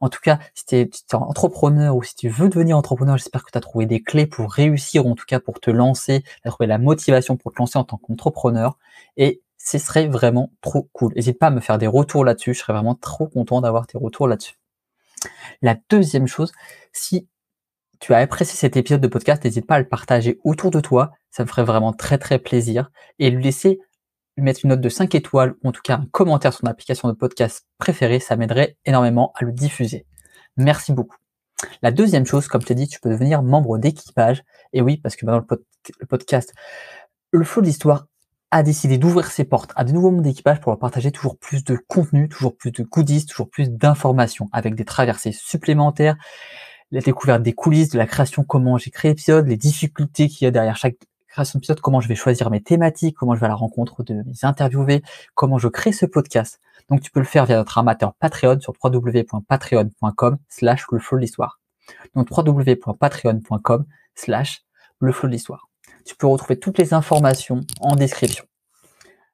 En 0.00 0.08
tout 0.08 0.20
cas, 0.22 0.38
si 0.54 0.66
tu 0.66 0.76
es, 0.76 0.90
entrepreneur 1.12 1.96
ou 1.96 2.02
si 2.02 2.14
tu 2.14 2.28
veux 2.28 2.48
devenir 2.48 2.76
entrepreneur, 2.76 3.18
j'espère 3.18 3.44
que 3.44 3.50
tu 3.50 3.58
as 3.58 3.60
trouvé 3.60 3.86
des 3.86 4.02
clés 4.02 4.26
pour 4.26 4.52
réussir, 4.52 5.04
ou 5.06 5.10
en 5.10 5.14
tout 5.14 5.26
cas 5.26 5.40
pour 5.40 5.60
te 5.60 5.70
lancer, 5.70 6.22
à 6.44 6.50
trouver 6.50 6.68
la 6.68 6.78
motivation 6.78 7.36
pour 7.36 7.52
te 7.52 7.58
lancer 7.58 7.78
en 7.78 7.84
tant 7.84 7.96
qu'entrepreneur. 7.96 8.78
Et 9.16 9.42
ce 9.58 9.78
serait 9.78 10.06
vraiment 10.06 10.52
trop 10.60 10.88
cool. 10.92 11.12
N'hésite 11.14 11.38
pas 11.38 11.48
à 11.48 11.50
me 11.50 11.60
faire 11.60 11.78
des 11.78 11.86
retours 11.86 12.24
là-dessus. 12.24 12.54
Je 12.54 12.60
serais 12.60 12.72
vraiment 12.72 12.94
trop 12.94 13.26
content 13.26 13.60
d'avoir 13.60 13.86
tes 13.86 13.98
retours 13.98 14.28
là-dessus. 14.28 14.54
La 15.60 15.76
deuxième 15.90 16.26
chose, 16.26 16.52
si 16.92 17.28
tu 18.00 18.14
as 18.14 18.18
apprécié 18.18 18.56
cet 18.56 18.76
épisode 18.76 19.00
de 19.00 19.08
podcast, 19.08 19.44
n'hésite 19.44 19.66
pas 19.66 19.76
à 19.76 19.78
le 19.78 19.88
partager 19.88 20.40
autour 20.42 20.70
de 20.70 20.80
toi. 20.80 21.12
Ça 21.30 21.44
me 21.44 21.48
ferait 21.48 21.64
vraiment 21.64 21.92
très 21.92 22.18
très 22.18 22.38
plaisir. 22.38 22.90
Et 23.18 23.30
lui 23.30 23.44
laisser 23.44 23.78
lui 24.36 24.44
mettre 24.44 24.60
une 24.64 24.70
note 24.70 24.80
de 24.80 24.88
5 24.88 25.14
étoiles 25.14 25.54
ou 25.62 25.68
en 25.68 25.72
tout 25.72 25.82
cas 25.82 25.96
un 25.96 26.06
commentaire 26.10 26.52
sur 26.52 26.62
ton 26.62 26.68
application 26.68 27.08
de 27.08 27.12
podcast 27.12 27.66
préférée, 27.78 28.20
ça 28.20 28.36
m'aiderait 28.36 28.76
énormément 28.86 29.32
à 29.36 29.44
le 29.44 29.52
diffuser. 29.52 30.06
Merci 30.56 30.92
beaucoup. 30.92 31.16
La 31.82 31.90
deuxième 31.90 32.24
chose, 32.24 32.48
comme 32.48 32.62
je 32.62 32.66
t'ai 32.66 32.74
dit, 32.74 32.88
tu 32.88 33.00
peux 33.00 33.10
devenir 33.10 33.42
membre 33.42 33.76
d'équipage. 33.76 34.42
Et 34.72 34.80
oui, 34.80 34.96
parce 34.96 35.14
que 35.14 35.26
dans 35.26 35.36
le, 35.36 36.06
podcast, 36.06 36.54
le 37.32 37.44
flow 37.44 37.60
de 37.60 37.66
l'histoire 37.66 38.06
a 38.50 38.62
décidé 38.62 38.96
d'ouvrir 38.96 39.30
ses 39.30 39.44
portes 39.44 39.72
à 39.76 39.84
de 39.84 39.92
nouveaux 39.92 40.10
membres 40.10 40.24
d'équipage 40.24 40.60
pour 40.60 40.72
leur 40.72 40.78
partager 40.78 41.12
toujours 41.12 41.38
plus 41.38 41.62
de 41.64 41.78
contenu, 41.86 42.28
toujours 42.28 42.56
plus 42.56 42.72
de 42.72 42.82
goodies, 42.82 43.26
toujours 43.26 43.50
plus 43.50 43.70
d'informations 43.70 44.48
avec 44.52 44.74
des 44.74 44.84
traversées 44.84 45.32
supplémentaires, 45.32 46.16
la 46.90 47.00
découverte 47.00 47.42
des 47.42 47.52
coulisses 47.52 47.90
de 47.90 47.98
la 47.98 48.06
création, 48.06 48.44
comment 48.44 48.78
j'ai 48.78 48.90
créé 48.90 49.10
l'épisode, 49.10 49.46
les 49.46 49.56
difficultés 49.56 50.28
qu'il 50.28 50.44
y 50.44 50.48
a 50.48 50.50
derrière 50.50 50.76
chaque 50.76 50.96
création 51.28 51.58
d'épisode, 51.58 51.80
comment 51.80 52.00
je 52.00 52.08
vais 52.08 52.14
choisir 52.14 52.50
mes 52.50 52.60
thématiques, 52.60 53.16
comment 53.16 53.34
je 53.34 53.40
vais 53.40 53.46
à 53.46 53.50
la 53.50 53.54
rencontre 53.54 54.02
de 54.02 54.14
mes 54.14 54.44
interviewés, 54.44 55.02
comment 55.34 55.58
je 55.58 55.68
crée 55.68 55.92
ce 55.92 56.06
podcast. 56.06 56.60
Donc 56.88 57.00
tu 57.00 57.10
peux 57.10 57.20
le 57.20 57.26
faire 57.26 57.46
via 57.46 57.56
notre 57.56 57.78
amateur 57.78 58.14
Patreon 58.14 58.60
sur 58.60 58.74
www.patreon.com 58.82 60.38
slash 60.48 60.86
le 60.90 60.98
flow 60.98 61.18
de 61.18 61.22
l'histoire. 61.22 61.60
Donc 62.14 62.28
www.patreon.com 62.36 63.84
slash 64.14 64.64
le 64.98 65.12
flow 65.12 65.28
de 65.28 65.32
l'histoire. 65.32 65.68
Tu 66.04 66.16
peux 66.16 66.26
retrouver 66.26 66.58
toutes 66.58 66.78
les 66.78 66.94
informations 66.94 67.60
en 67.80 67.94
description. 67.94 68.44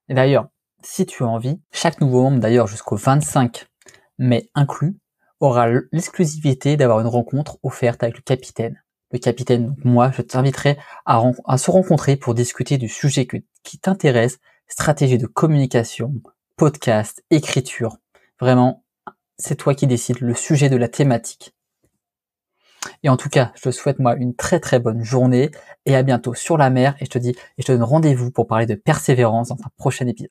Et 0.08 0.14
d'ailleurs, 0.14 0.48
si 0.82 1.06
tu 1.06 1.22
as 1.24 1.26
envie, 1.26 1.60
chaque 1.72 2.00
nouveau 2.00 2.22
membre 2.22 2.40
d'ailleurs 2.40 2.66
jusqu'au 2.66 2.96
25 2.96 3.66
mai 4.18 4.50
inclus 4.54 4.96
aura 5.40 5.68
l'exclusivité 5.92 6.76
d'avoir 6.76 7.00
une 7.00 7.06
rencontre 7.06 7.58
offerte 7.62 8.02
avec 8.02 8.16
le 8.16 8.22
capitaine. 8.22 8.82
Le 9.12 9.18
capitaine, 9.18 9.76
moi, 9.84 10.10
je 10.10 10.22
t'inviterai 10.22 10.78
à, 11.04 11.22
se 11.58 11.70
rencontrer 11.70 12.16
pour 12.16 12.34
discuter 12.34 12.78
du 12.78 12.88
sujet 12.88 13.26
qui 13.62 13.78
t'intéresse, 13.78 14.38
stratégie 14.68 15.18
de 15.18 15.26
communication, 15.26 16.12
podcast, 16.56 17.22
écriture. 17.30 17.98
Vraiment, 18.40 18.84
c'est 19.38 19.56
toi 19.56 19.74
qui 19.74 19.86
décides 19.86 20.20
le 20.20 20.34
sujet 20.34 20.68
de 20.68 20.76
la 20.76 20.88
thématique. 20.88 21.54
Et 23.02 23.08
en 23.08 23.16
tout 23.16 23.28
cas, 23.28 23.52
je 23.56 23.62
te 23.62 23.70
souhaite 23.70 23.98
moi 23.98 24.14
une 24.16 24.34
très 24.34 24.60
très 24.60 24.78
bonne 24.78 25.02
journée 25.02 25.50
et 25.86 25.96
à 25.96 26.02
bientôt 26.02 26.34
sur 26.34 26.56
la 26.56 26.70
mer 26.70 26.94
et 27.00 27.04
je 27.04 27.10
te 27.10 27.18
dis 27.18 27.30
et 27.30 27.62
je 27.62 27.66
te 27.66 27.72
donne 27.72 27.82
rendez-vous 27.82 28.30
pour 28.30 28.46
parler 28.46 28.66
de 28.66 28.74
persévérance 28.74 29.48
dans 29.48 29.56
un 29.56 29.70
prochain 29.76 30.06
épisode. 30.06 30.24